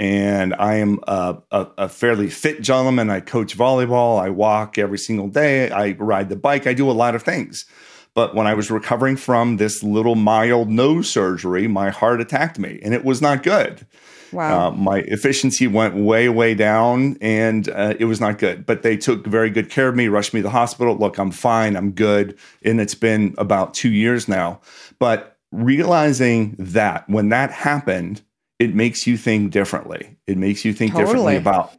and 0.00 0.54
I 0.54 0.76
am 0.76 0.98
a, 1.06 1.36
a, 1.50 1.66
a, 1.76 1.88
fairly 1.90 2.30
fit 2.30 2.62
gentleman. 2.62 3.10
I 3.10 3.20
coach 3.20 3.56
volleyball. 3.56 4.18
I 4.18 4.30
walk 4.30 4.78
every 4.78 4.96
single 4.96 5.28
day. 5.28 5.70
I 5.70 5.92
ride 5.98 6.30
the 6.30 6.36
bike. 6.36 6.66
I 6.66 6.72
do 6.72 6.90
a 6.90 6.92
lot 6.92 7.14
of 7.14 7.22
things. 7.22 7.66
But 8.14 8.34
when 8.34 8.46
I 8.46 8.54
was 8.54 8.70
recovering 8.70 9.16
from 9.16 9.58
this 9.58 9.82
little 9.82 10.14
mild 10.14 10.70
nose 10.70 11.10
surgery, 11.10 11.68
my 11.68 11.90
heart 11.90 12.22
attacked 12.22 12.58
me, 12.58 12.80
and 12.82 12.94
it 12.94 13.04
was 13.04 13.20
not 13.20 13.42
good. 13.42 13.86
Wow. 14.32 14.68
Uh, 14.68 14.70
my 14.70 14.98
efficiency 15.00 15.66
went 15.66 15.94
way, 15.94 16.30
way 16.30 16.54
down, 16.54 17.18
and 17.20 17.68
uh, 17.68 17.94
it 17.98 18.06
was 18.06 18.22
not 18.22 18.38
good. 18.38 18.64
But 18.64 18.82
they 18.82 18.96
took 18.96 19.26
very 19.26 19.50
good 19.50 19.68
care 19.68 19.88
of 19.88 19.96
me, 19.96 20.08
rushed 20.08 20.32
me 20.32 20.40
to 20.40 20.44
the 20.44 20.50
hospital. 20.50 20.96
Look, 20.96 21.18
I'm 21.18 21.30
fine. 21.30 21.76
I'm 21.76 21.90
good. 21.90 22.38
And 22.62 22.80
it's 22.80 22.94
been 22.94 23.34
about 23.36 23.74
two 23.74 23.90
years 23.90 24.28
now. 24.28 24.62
But 24.98 25.36
realizing 25.52 26.56
that 26.58 27.06
when 27.08 27.28
that 27.28 27.50
happened, 27.50 28.22
it 28.60 28.74
makes 28.74 29.06
you 29.06 29.16
think 29.16 29.50
differently. 29.50 30.16
It 30.28 30.36
makes 30.36 30.64
you 30.64 30.72
think 30.72 30.92
totally. 30.92 31.06
differently 31.06 31.36
about 31.36 31.72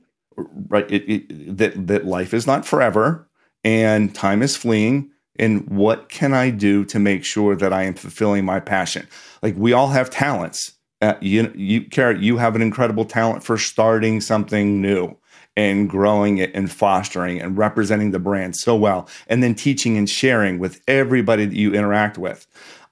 right 0.68 0.90
it, 0.92 1.04
it, 1.10 1.58
that 1.58 1.88
that 1.88 2.06
life 2.06 2.34
is 2.34 2.48
not 2.48 2.66
forever 2.66 3.30
and 3.64 4.14
time 4.14 4.42
is 4.42 4.58
fleeing. 4.58 5.12
And 5.38 5.70
what 5.70 6.10
can 6.10 6.34
I 6.34 6.50
do 6.50 6.84
to 6.86 7.00
make 7.00 7.24
sure 7.24 7.56
that 7.56 7.72
I 7.72 7.84
am 7.84 7.94
fulfilling 7.94 8.44
my 8.44 8.60
passion? 8.60 9.08
Like 9.42 9.56
we 9.56 9.72
all 9.72 9.88
have 9.90 10.10
talents. 10.10 10.74
Uh, 11.02 11.16
you, 11.20 11.52
you, 11.56 11.82
Kara, 11.82 12.20
you 12.20 12.38
have 12.38 12.56
an 12.56 12.62
incredible 12.62 13.06
talent 13.06 13.44
for 13.44 13.58
starting 13.58 14.22
something 14.22 14.82
new 14.82 15.18
and 15.58 15.90
growing 15.90 16.38
it 16.38 16.52
and 16.54 16.72
fostering 16.72 17.42
and 17.42 17.58
representing 17.58 18.12
the 18.12 18.20
brand 18.20 18.56
so 18.56 18.76
well, 18.76 19.10
and 19.28 19.42
then 19.42 19.56
teaching 19.56 19.98
and 19.98 20.10
sharing 20.10 20.60
with 20.60 20.82
everybody 20.88 21.46
that 21.46 21.56
you 21.56 21.74
interact 21.74 22.18
with. 22.18 22.46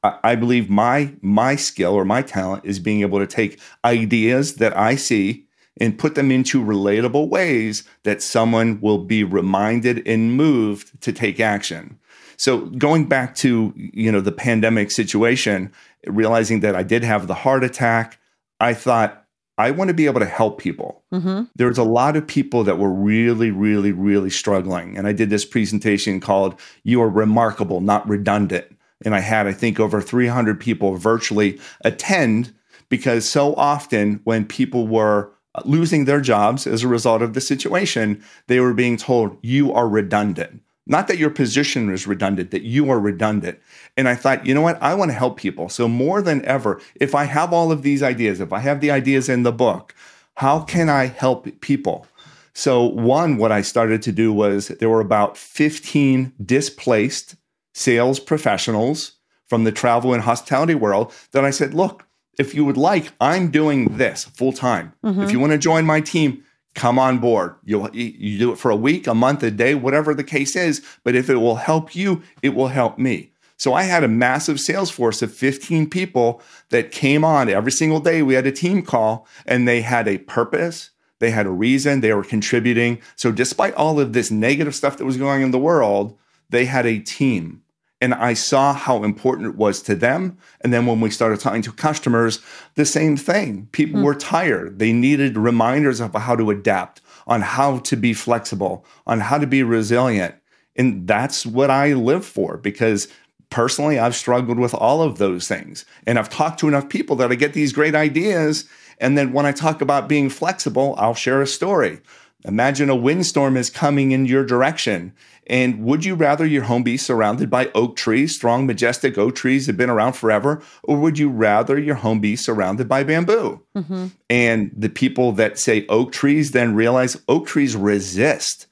I 0.03 0.35
believe 0.35 0.69
my 0.69 1.13
my 1.21 1.55
skill 1.55 1.93
or 1.93 2.05
my 2.05 2.21
talent 2.21 2.63
is 2.65 2.79
being 2.79 3.01
able 3.01 3.19
to 3.19 3.27
take 3.27 3.59
ideas 3.83 4.55
that 4.55 4.75
I 4.77 4.95
see 4.95 5.45
and 5.79 5.97
put 5.97 6.15
them 6.15 6.31
into 6.31 6.63
relatable 6.63 7.29
ways 7.29 7.83
that 8.03 8.21
someone 8.21 8.79
will 8.81 8.99
be 8.99 9.23
reminded 9.23 10.05
and 10.07 10.35
moved 10.35 11.01
to 11.01 11.11
take 11.11 11.39
action. 11.39 11.99
So 12.37 12.67
going 12.67 13.07
back 13.07 13.35
to 13.35 13.73
you 13.75 14.11
know 14.11 14.21
the 14.21 14.31
pandemic 14.31 14.91
situation, 14.91 15.71
realizing 16.07 16.61
that 16.61 16.75
I 16.75 16.83
did 16.83 17.03
have 17.03 17.27
the 17.27 17.33
heart 17.33 17.65
attack, 17.65 18.19
I 18.61 18.73
thought 18.73 19.25
I 19.57 19.71
want 19.71 19.89
to 19.89 19.93
be 19.93 20.05
able 20.05 20.21
to 20.21 20.25
help 20.25 20.57
people. 20.57 21.03
Mm-hmm. 21.13 21.43
There's 21.55 21.77
a 21.77 21.83
lot 21.83 22.15
of 22.15 22.25
people 22.25 22.63
that 22.63 22.79
were 22.79 22.93
really, 22.93 23.51
really, 23.51 23.91
really 23.91 24.29
struggling, 24.29 24.97
and 24.97 25.05
I 25.05 25.11
did 25.11 25.29
this 25.29 25.43
presentation 25.43 26.21
called 26.21 26.57
"You 26.83 27.01
Are 27.01 27.09
Remarkable, 27.09 27.81
Not 27.81 28.07
Redundant." 28.07 28.78
And 29.05 29.15
I 29.15 29.19
had, 29.19 29.47
I 29.47 29.53
think, 29.53 29.79
over 29.79 30.01
300 30.01 30.59
people 30.59 30.95
virtually 30.95 31.59
attend 31.81 32.53
because 32.89 33.29
so 33.29 33.55
often 33.55 34.19
when 34.23 34.45
people 34.45 34.87
were 34.87 35.31
losing 35.65 36.05
their 36.05 36.21
jobs 36.21 36.67
as 36.67 36.83
a 36.83 36.87
result 36.87 37.21
of 37.21 37.33
the 37.33 37.41
situation, 37.41 38.23
they 38.47 38.59
were 38.59 38.73
being 38.73 38.97
told, 38.97 39.37
you 39.41 39.73
are 39.73 39.87
redundant. 39.87 40.61
Not 40.85 41.07
that 41.07 41.19
your 41.19 41.29
position 41.29 41.91
is 41.91 42.07
redundant, 42.07 42.49
that 42.51 42.63
you 42.63 42.89
are 42.89 42.99
redundant. 42.99 43.59
And 43.95 44.09
I 44.09 44.15
thought, 44.15 44.45
you 44.45 44.55
know 44.55 44.61
what? 44.61 44.81
I 44.81 44.95
want 44.95 45.11
to 45.11 45.17
help 45.17 45.37
people. 45.37 45.69
So, 45.69 45.87
more 45.87 46.21
than 46.21 46.43
ever, 46.45 46.81
if 46.95 47.13
I 47.13 47.25
have 47.25 47.53
all 47.53 47.71
of 47.71 47.83
these 47.83 48.01
ideas, 48.01 48.39
if 48.39 48.51
I 48.51 48.59
have 48.59 48.81
the 48.81 48.89
ideas 48.89 49.29
in 49.29 49.43
the 49.43 49.51
book, 49.51 49.93
how 50.35 50.61
can 50.61 50.89
I 50.89 51.05
help 51.05 51.61
people? 51.61 52.07
So, 52.53 52.83
one, 52.83 53.37
what 53.37 53.51
I 53.51 53.61
started 53.61 54.01
to 54.01 54.11
do 54.11 54.33
was 54.33 54.69
there 54.69 54.89
were 54.89 54.99
about 54.99 55.37
15 55.37 56.33
displaced 56.43 57.35
sales 57.79 58.19
professionals 58.19 59.13
from 59.47 59.63
the 59.63 59.71
travel 59.71 60.13
and 60.13 60.23
hospitality 60.23 60.75
world 60.75 61.13
that 61.31 61.45
I 61.45 61.49
said, 61.49 61.73
look, 61.73 62.05
if 62.37 62.53
you 62.53 62.65
would 62.65 62.77
like, 62.77 63.13
I'm 63.21 63.51
doing 63.51 63.97
this 63.97 64.25
full 64.25 64.51
time. 64.51 64.93
Mm-hmm. 65.03 65.21
If 65.21 65.31
you 65.31 65.39
want 65.39 65.53
to 65.53 65.57
join 65.57 65.85
my 65.85 66.01
team, 66.01 66.43
come 66.75 66.99
on 66.99 67.19
board. 67.19 67.55
You 67.63 67.89
you 67.93 68.37
do 68.37 68.51
it 68.51 68.57
for 68.57 68.69
a 68.69 68.75
week, 68.75 69.07
a 69.07 69.15
month, 69.15 69.43
a 69.43 69.51
day, 69.51 69.75
whatever 69.75 70.13
the 70.13 70.25
case 70.25 70.55
is. 70.57 70.85
But 71.03 71.15
if 71.15 71.29
it 71.29 71.37
will 71.37 71.55
help 71.55 71.95
you, 71.95 72.21
it 72.41 72.49
will 72.49 72.67
help 72.67 72.97
me. 72.97 73.31
So 73.55 73.73
I 73.73 73.83
had 73.83 74.03
a 74.03 74.09
massive 74.09 74.59
sales 74.59 74.89
force 74.89 75.21
of 75.21 75.33
15 75.33 75.89
people 75.89 76.41
that 76.69 76.91
came 76.91 77.23
on 77.25 77.49
every 77.49 77.71
single 77.71 77.99
day. 77.99 78.21
We 78.21 78.33
had 78.33 78.47
a 78.47 78.51
team 78.51 78.81
call 78.81 79.25
and 79.45 79.67
they 79.67 79.81
had 79.81 80.07
a 80.07 80.17
purpose. 80.19 80.91
They 81.19 81.31
had 81.31 81.45
a 81.45 81.51
reason. 81.51 81.99
They 81.99 82.13
were 82.13 82.23
contributing. 82.23 83.01
So 83.15 83.31
despite 83.31 83.73
all 83.73 83.99
of 83.99 84.13
this 84.13 84.31
negative 84.31 84.75
stuff 84.75 84.97
that 84.97 85.05
was 85.05 85.17
going 85.17 85.39
on 85.39 85.45
in 85.45 85.51
the 85.51 85.59
world, 85.59 86.17
they 86.49 86.65
had 86.65 86.85
a 86.85 86.99
team 86.99 87.61
and 88.01 88.13
I 88.13 88.33
saw 88.33 88.73
how 88.73 89.03
important 89.03 89.47
it 89.47 89.55
was 89.55 89.81
to 89.83 89.95
them. 89.95 90.37
And 90.61 90.71
then 90.71 90.85
when 90.85 91.01
we 91.01 91.09
started 91.09 91.39
talking 91.39 91.61
to 91.63 91.71
customers, 91.71 92.39
the 92.75 92.85
same 92.85 93.17
thing. 93.17 93.67
People 93.71 94.01
mm. 94.01 94.03
were 94.03 94.15
tired. 94.15 94.79
They 94.79 94.93
needed 94.93 95.37
reminders 95.37 95.99
of 95.99 96.13
how 96.13 96.35
to 96.35 96.49
adapt, 96.49 97.01
on 97.27 97.41
how 97.41 97.79
to 97.79 97.95
be 97.97 98.13
flexible, 98.13 98.85
on 99.05 99.19
how 99.19 99.37
to 99.37 99.47
be 99.47 99.63
resilient. 99.63 100.35
And 100.77 101.07
that's 101.07 101.45
what 101.45 101.69
I 101.69 101.93
live 101.93 102.25
for 102.25 102.57
because 102.57 103.09
personally, 103.49 103.99
I've 103.99 104.15
struggled 104.15 104.59
with 104.59 104.73
all 104.73 105.01
of 105.01 105.17
those 105.17 105.47
things. 105.47 105.83
And 106.07 106.17
I've 106.17 106.29
talked 106.29 106.59
to 106.61 106.67
enough 106.67 106.87
people 106.87 107.15
that 107.17 107.31
I 107.31 107.35
get 107.35 107.53
these 107.53 107.73
great 107.73 107.95
ideas. 107.95 108.65
And 108.99 109.17
then 109.17 109.33
when 109.33 109.45
I 109.45 109.51
talk 109.51 109.81
about 109.81 110.07
being 110.07 110.29
flexible, 110.29 110.95
I'll 110.97 111.15
share 111.15 111.41
a 111.41 111.47
story. 111.47 111.99
Imagine 112.45 112.89
a 112.89 112.95
windstorm 112.95 113.57
is 113.57 113.69
coming 113.69 114.11
in 114.11 114.25
your 114.25 114.45
direction 114.45 115.13
and 115.49 115.83
would 115.83 116.05
you 116.05 116.13
rather 116.13 116.45
your 116.45 116.63
home 116.63 116.83
be 116.83 116.95
surrounded 116.95 117.49
by 117.49 117.71
oak 117.73 117.95
trees, 117.95 118.35
strong, 118.35 118.67
majestic 118.67 119.17
oak 119.17 119.35
trees 119.35 119.65
that 119.65 119.73
have 119.73 119.77
been 119.77 119.89
around 119.89 120.13
forever? 120.13 120.61
Or 120.83 120.97
would 120.97 121.17
you 121.17 121.29
rather 121.29 121.77
your 121.79 121.95
home 121.95 122.19
be 122.19 122.35
surrounded 122.35 122.87
by 122.87 123.03
bamboo? 123.03 123.61
Mm-hmm. 123.75 124.07
And 124.29 124.71
the 124.77 124.89
people 124.89 125.31
that 125.33 125.57
say 125.57 125.87
oak 125.87 126.11
trees 126.11 126.51
then 126.51 126.75
realize 126.75 127.19
oak 127.27 127.47
trees 127.47 127.75
resist 127.75 128.67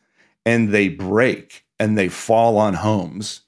and 0.46 0.70
they 0.70 0.88
break 0.88 1.66
and 1.80 1.98
they 1.98 2.10
fall 2.10 2.58
on 2.58 2.76
homes. 2.76 3.42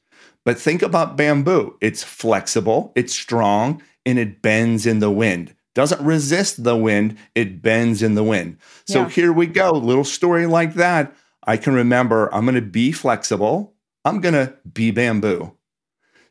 But 0.43 0.57
think 0.57 0.81
about 0.81 1.15
bamboo 1.15 1.77
it's 1.81 2.01
flexible, 2.01 2.91
it's 2.95 3.17
strong, 3.17 3.83
and 4.05 4.17
it 4.17 4.41
bends 4.41 4.87
in 4.87 4.99
the 4.99 5.11
wind. 5.11 5.53
Doesn't 5.75 6.01
resist 6.01 6.63
the 6.63 6.75
wind, 6.75 7.15
it 7.35 7.61
bends 7.61 8.01
in 8.01 8.15
the 8.15 8.23
wind. 8.23 8.57
So 8.87 9.01
yeah. 9.01 9.09
here 9.09 9.31
we 9.31 9.45
go, 9.45 9.69
little 9.69 10.03
story 10.03 10.47
like 10.47 10.73
that 10.73 11.13
I 11.43 11.57
can 11.57 11.73
remember 11.73 12.33
I'm 12.33 12.45
going 12.45 12.55
to 12.55 12.61
be 12.61 12.91
flexible. 12.91 13.73
I'm 14.05 14.21
going 14.21 14.33
to 14.33 14.53
be 14.71 14.91
bamboo. 14.91 15.55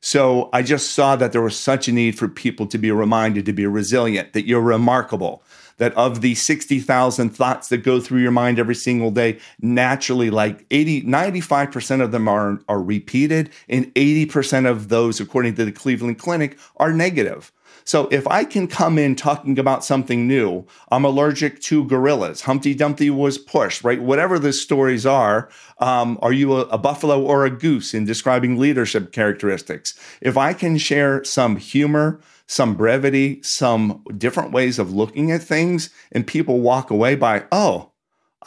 So 0.01 0.49
I 0.53 0.63
just 0.63 0.93
saw 0.93 1.17
that 1.17 1.33
there 1.33 1.43
was 1.43 1.59
such 1.59 1.89
a 1.89 1.93
need 1.93 2.17
for 2.17 2.29
people 2.29 2.67
to 2.69 2.79
be 2.79 2.91
reminded 2.93 3.47
to 3.47 3.53
be 3.53 3.67
resilient, 3.67 4.33
that 4.33 4.47
you're 4.47 4.61
remarkable, 4.61 5.43
that 5.79 5.93
of 5.95 6.21
the 6.21 6.35
60,000 6.35 7.31
thoughts 7.31 7.69
that 7.69 7.79
go 7.79 8.01
through 8.01 8.21
your 8.21 8.31
mind 8.31 8.59
every 8.59 8.75
single 8.77 9.11
day, 9.11 9.39
naturally 9.61 10.31
like 10.31 10.67
80, 10.71 11.03
95% 11.03 12.01
of 12.01 12.13
them 12.13 12.29
are, 12.29 12.61
are 12.69 12.83
repeated 12.83 13.51
and 13.69 13.93
80% 13.95 14.69
of 14.69 14.89
those, 14.89 15.21
according 15.21 15.55
to 15.57 15.65
the 15.65 15.73
Cleveland 15.73 16.19
Clinic, 16.19 16.57
are 16.77 16.93
negative. 16.93 17.53
So 17.85 18.07
if 18.11 18.27
I 18.27 18.45
can 18.45 18.67
come 18.67 18.99
in 18.99 19.17
talking 19.17 19.59
about 19.59 19.85
something 19.85 20.27
new, 20.27 20.67
I'm 20.91 21.05
allergic 21.05 21.61
to 21.63 21.85
gorillas. 21.85 22.43
Humpty 22.43 22.75
Dumpty 22.75 23.09
was 23.11 23.39
pushed, 23.39 23.83
right? 23.83 24.01
Whatever 24.01 24.39
the 24.39 24.53
stories 24.53 25.07
are, 25.07 25.49
um, 25.79 26.19
are 26.21 26.33
you 26.33 26.55
a, 26.55 26.61
a 26.67 26.79
buffalo 26.79 27.23
or 27.23 27.45
a 27.45 27.51
goose 27.51 27.95
in 27.95 28.05
describing 28.05 28.59
leadership 28.59 29.13
characteristics? 29.13 29.99
If 30.21 30.37
I 30.37 30.53
can 30.53 30.77
share 30.77 31.25
some 31.25 31.57
humor, 31.57 32.21
some 32.47 32.75
brevity, 32.75 33.43
some 33.43 34.03
different 34.17 34.53
ways 34.53 34.79
of 34.79 34.93
looking 34.93 35.31
at 35.31 35.43
things, 35.43 35.91
and 36.13 36.27
people 36.27 36.61
walk 36.61 36.91
away 36.91 37.15
by, 37.15 37.45
oh, 37.53 37.93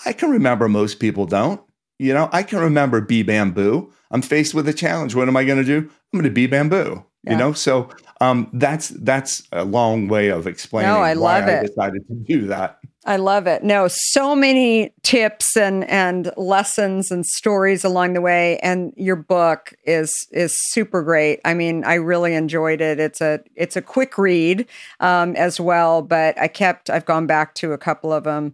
I 0.05 0.13
can 0.13 0.29
remember 0.29 0.67
most 0.67 0.99
people 0.99 1.25
don't. 1.25 1.61
You 1.99 2.13
know, 2.13 2.29
I 2.31 2.43
can 2.43 2.59
remember 2.59 2.99
be 3.01 3.21
bamboo. 3.21 3.93
I'm 4.09 4.21
faced 4.23 4.53
with 4.53 4.67
a 4.67 4.73
challenge. 4.73 5.13
What 5.13 5.27
am 5.27 5.37
I 5.37 5.45
going 5.45 5.59
to 5.59 5.63
do? 5.63 5.87
I'm 5.87 6.19
going 6.19 6.23
to 6.23 6.31
be 6.31 6.47
bamboo. 6.47 7.05
Yeah. 7.23 7.31
You 7.31 7.37
know, 7.37 7.53
so 7.53 7.89
um, 8.21 8.49
that's 8.53 8.89
that's 8.89 9.41
a 9.51 9.65
long 9.65 10.07
way 10.07 10.29
of 10.29 10.45
explaining 10.45 10.91
no, 10.91 10.99
I 10.99 11.15
why 11.15 11.39
love 11.39 11.49
I 11.49 11.53
it. 11.53 11.67
decided 11.67 12.07
to 12.07 12.13
do 12.13 12.47
that. 12.47 12.79
I 13.03 13.15
love 13.15 13.47
it. 13.47 13.63
No, 13.63 13.87
so 13.89 14.35
many 14.35 14.93
tips 15.01 15.57
and 15.57 15.83
and 15.89 16.31
lessons 16.37 17.09
and 17.09 17.25
stories 17.25 17.83
along 17.83 18.13
the 18.13 18.21
way, 18.21 18.59
and 18.59 18.93
your 18.95 19.15
book 19.15 19.73
is 19.85 20.13
is 20.31 20.55
super 20.69 21.01
great. 21.01 21.41
I 21.43 21.55
mean, 21.55 21.83
I 21.83 21.95
really 21.95 22.35
enjoyed 22.35 22.79
it. 22.79 22.99
It's 22.99 23.21
a 23.21 23.39
it's 23.55 23.75
a 23.75 23.81
quick 23.81 24.19
read 24.19 24.67
um, 24.99 25.35
as 25.35 25.59
well, 25.59 26.03
but 26.03 26.39
I 26.39 26.47
kept 26.47 26.91
I've 26.91 27.05
gone 27.05 27.25
back 27.25 27.55
to 27.55 27.73
a 27.73 27.77
couple 27.79 28.13
of 28.13 28.23
them 28.23 28.53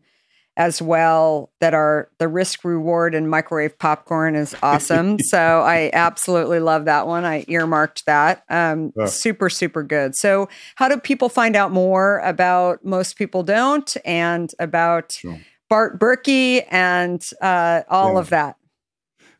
as 0.57 0.81
well 0.81 1.51
that 1.61 1.75
are 1.75 2.09
the 2.17 2.27
risk 2.27 2.65
reward 2.65 3.13
and 3.13 3.29
microwave 3.29 3.77
popcorn 3.77 4.35
is 4.35 4.55
awesome. 4.63 5.17
so 5.19 5.61
I 5.61 5.91
absolutely 5.93 6.59
love 6.59 6.85
that 6.85 7.07
one. 7.07 7.23
I 7.23 7.45
earmarked 7.47 8.05
that. 8.07 8.43
Um. 8.49 8.91
Super, 9.05 9.49
super 9.49 9.83
good. 9.83 10.15
So, 10.15 10.49
how 10.75 10.89
do 10.89 10.97
people 10.97 11.29
find 11.29 11.55
out 11.55 11.71
more 11.71 12.19
about 12.19 12.83
Most 12.83 13.17
People 13.17 13.43
Don't 13.43 13.95
and 14.03 14.51
about 14.59 15.13
sure. 15.13 15.39
Bart 15.69 15.99
Berkey 15.99 16.65
and 16.69 17.23
uh, 17.41 17.83
all 17.89 18.13
yeah. 18.13 18.19
of 18.19 18.29
that? 18.29 18.55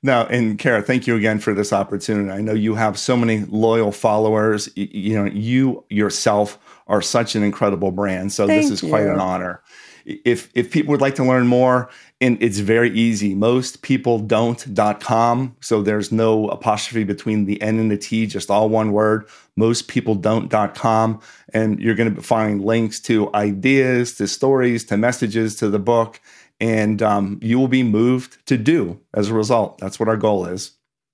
Now, 0.04 0.28
and 0.28 0.60
Kara, 0.60 0.84
thank 0.84 1.08
you 1.08 1.16
again 1.16 1.40
for 1.40 1.54
this 1.56 1.74
opportunity. 1.74 2.30
I 2.30 2.42
know 2.42 2.54
you 2.54 2.76
have 2.76 3.00
so 3.00 3.18
many 3.18 3.46
loyal 3.46 3.92
followers. 3.92 4.70
You, 4.76 4.88
you 4.92 5.16
know, 5.16 5.26
you 5.26 5.84
yourself 5.90 6.60
are 6.86 7.02
such 7.02 7.36
an 7.36 7.44
incredible 7.44 7.92
brand. 7.92 8.32
So 8.32 8.46
thank 8.46 8.62
this 8.62 8.72
is 8.72 8.84
you. 8.84 8.90
quite 8.90 9.08
an 9.08 9.20
honor 9.20 9.62
if 10.08 10.50
if 10.54 10.72
people 10.72 10.92
would 10.92 11.02
like 11.02 11.16
to 11.16 11.24
learn 11.24 11.48
more 11.48 11.90
and 12.22 12.42
it's 12.42 12.60
very 12.60 12.90
easy 12.92 13.36
most 13.36 13.82
people 13.82 14.20
don't.com 14.20 15.56
so 15.60 15.82
there's 15.82 16.12
no 16.12 16.48
apostrophe 16.48 17.04
between 17.04 17.46
the 17.46 17.62
n 17.62 17.78
and 17.78 17.92
the 17.92 17.98
t 17.98 18.26
just 18.26 18.50
all 18.50 18.70
one 18.70 18.94
word 18.94 19.28
most 19.58 19.90
people 19.90 20.16
don't.com 20.16 21.20
and 21.54 21.80
you're 21.80 21.96
going 21.96 22.14
to 22.14 22.22
find 22.22 22.64
links 22.64 23.02
to 23.02 23.34
ideas 23.36 24.16
to 24.16 24.28
stories 24.28 24.86
to 24.86 24.96
messages 24.96 25.56
to 25.56 25.70
the 25.70 25.80
book 25.80 26.22
and 26.60 27.04
um, 27.04 27.38
you 27.42 27.60
will 27.60 27.68
be 27.68 27.84
moved 27.84 28.44
to 28.48 28.58
do 28.58 29.00
as 29.14 29.30
a 29.30 29.34
result 29.34 29.78
that's 29.78 30.00
what 30.00 30.08
our 30.08 30.18
goal 30.18 30.46
is 30.46 30.72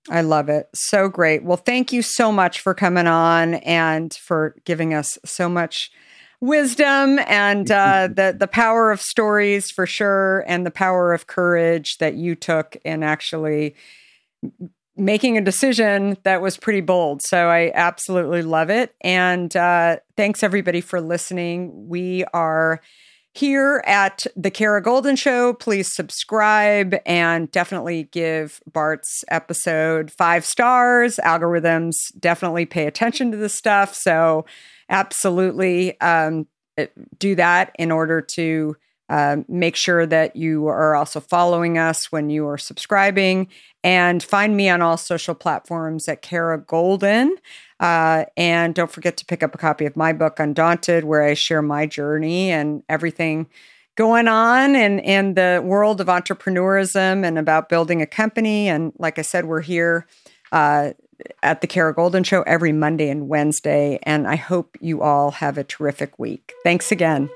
I 0.09 0.19
love 0.19 0.49
it. 0.49 0.67
So 0.75 1.07
great. 1.07 1.45
Well, 1.45 1.55
thank 1.55 1.93
you 1.93 2.01
so 2.01 2.29
much 2.29 2.59
for 2.59 2.73
coming 2.73 3.07
on 3.07 3.53
and 3.53 4.13
for 4.13 4.53
giving 4.65 4.93
us 4.93 5.17
so 5.23 5.47
much 5.47 5.91
wisdom 6.43 7.19
and 7.25 7.71
uh, 7.71 8.09
the 8.13 8.35
the 8.37 8.47
power 8.47 8.91
of 8.91 9.01
stories 9.01 9.71
for 9.71 9.87
sure, 9.87 10.43
and 10.45 10.65
the 10.65 10.71
power 10.71 11.13
of 11.13 11.25
courage 11.25 11.97
that 11.99 12.15
you 12.15 12.35
took 12.35 12.75
in 12.83 13.01
actually 13.01 13.75
making 14.97 15.37
a 15.37 15.41
decision 15.41 16.17
that 16.23 16.41
was 16.41 16.57
pretty 16.57 16.81
bold. 16.81 17.21
So 17.23 17.47
I 17.47 17.71
absolutely 17.73 18.43
love 18.43 18.69
it. 18.69 18.93
And 19.01 19.55
uh, 19.55 19.97
thanks 20.17 20.43
everybody 20.43 20.81
for 20.81 21.01
listening. 21.01 21.87
We 21.87 22.25
are 22.33 22.81
here 23.31 23.81
at 23.87 24.27
the 24.35 24.51
Kara 24.51 24.83
Goldin 24.83 25.17
Show. 25.17 25.53
Please 25.53 25.95
subscribe 25.95 26.95
and 27.05 27.49
definitely 27.51 28.03
give 28.11 28.61
Bart's 28.71 29.23
episode 29.29 30.11
five 30.11 30.45
stars. 30.45 31.19
Algorithms 31.23 31.95
definitely 32.19 32.67
pay 32.67 32.85
attention 32.85 33.31
to 33.31 33.37
this 33.37 33.55
stuff. 33.55 33.95
So 33.95 34.45
absolutely 34.89 35.99
um, 36.01 36.47
eh, 36.77 36.87
do 37.19 37.35
that 37.35 37.75
in 37.77 37.91
order 37.91 38.21
to 38.21 38.75
uh, 39.09 39.37
make 39.47 39.75
sure 39.75 40.05
that 40.05 40.35
you 40.35 40.67
are 40.67 40.95
also 40.95 41.19
following 41.19 41.77
us 41.77 42.11
when 42.11 42.29
you 42.29 42.47
are 42.47 42.57
subscribing. 42.57 43.47
And 43.83 44.23
find 44.23 44.55
me 44.55 44.69
on 44.69 44.81
all 44.81 44.97
social 44.97 45.35
platforms 45.35 46.07
at 46.07 46.21
Kara 46.21 46.59
Goldin. 46.59 47.31
Uh, 47.79 48.25
and 48.37 48.73
don't 48.73 48.91
forget 48.91 49.17
to 49.17 49.25
pick 49.25 49.43
up 49.43 49.53
a 49.53 49.57
copy 49.57 49.85
of 49.85 49.97
my 49.97 50.13
book, 50.13 50.39
Undaunted, 50.39 51.03
where 51.03 51.21
I 51.21 51.33
share 51.33 51.61
my 51.61 51.85
journey 51.85 52.49
and 52.49 52.81
everything 52.87 53.47
going 53.95 54.27
on 54.27 54.75
in, 54.75 54.99
in 54.99 55.33
the 55.33 55.61
world 55.63 56.01
of 56.01 56.07
entrepreneurism 56.07 57.25
and 57.25 57.37
about 57.37 57.69
building 57.69 58.01
a 58.01 58.07
company. 58.07 58.69
And 58.69 58.93
like 58.97 59.19
I 59.19 59.21
said, 59.21 59.45
we're 59.45 59.61
here 59.61 60.07
uh, 60.53 60.91
at 61.41 61.61
the 61.61 61.67
Kara 61.67 61.93
Goldin 61.93 62.25
Show 62.25 62.43
every 62.43 62.71
Monday 62.71 63.09
and 63.09 63.27
Wednesday. 63.27 63.99
And 64.03 64.27
I 64.27 64.35
hope 64.35 64.77
you 64.79 65.01
all 65.01 65.31
have 65.31 65.57
a 65.57 65.63
terrific 65.63 66.17
week. 66.17 66.53
Thanks 66.63 66.91
again. 66.91 67.29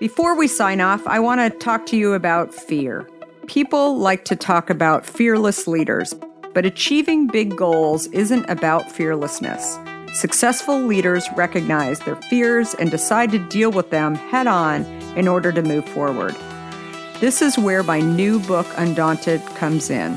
Before 0.00 0.36
we 0.36 0.48
sign 0.48 0.80
off, 0.80 1.06
I 1.06 1.18
want 1.18 1.40
to 1.40 1.58
talk 1.58 1.86
to 1.86 1.96
you 1.96 2.14
about 2.14 2.54
fear. 2.54 3.08
People 3.46 3.98
like 3.98 4.24
to 4.26 4.36
talk 4.36 4.70
about 4.70 5.04
fearless 5.04 5.66
leaders, 5.66 6.14
but 6.52 6.64
achieving 6.64 7.26
big 7.26 7.56
goals 7.56 8.06
isn't 8.08 8.48
about 8.48 8.90
fearlessness. 8.90 9.78
Successful 10.14 10.80
leaders 10.80 11.26
recognize 11.36 12.00
their 12.00 12.16
fears 12.16 12.74
and 12.74 12.90
decide 12.90 13.32
to 13.32 13.38
deal 13.48 13.70
with 13.70 13.90
them 13.90 14.14
head 14.14 14.46
on 14.46 14.84
in 15.16 15.26
order 15.26 15.50
to 15.52 15.62
move 15.62 15.88
forward. 15.88 16.36
This 17.20 17.42
is 17.42 17.58
where 17.58 17.82
my 17.82 18.00
new 18.00 18.38
book, 18.40 18.66
Undaunted, 18.76 19.40
comes 19.56 19.90
in. 19.90 20.16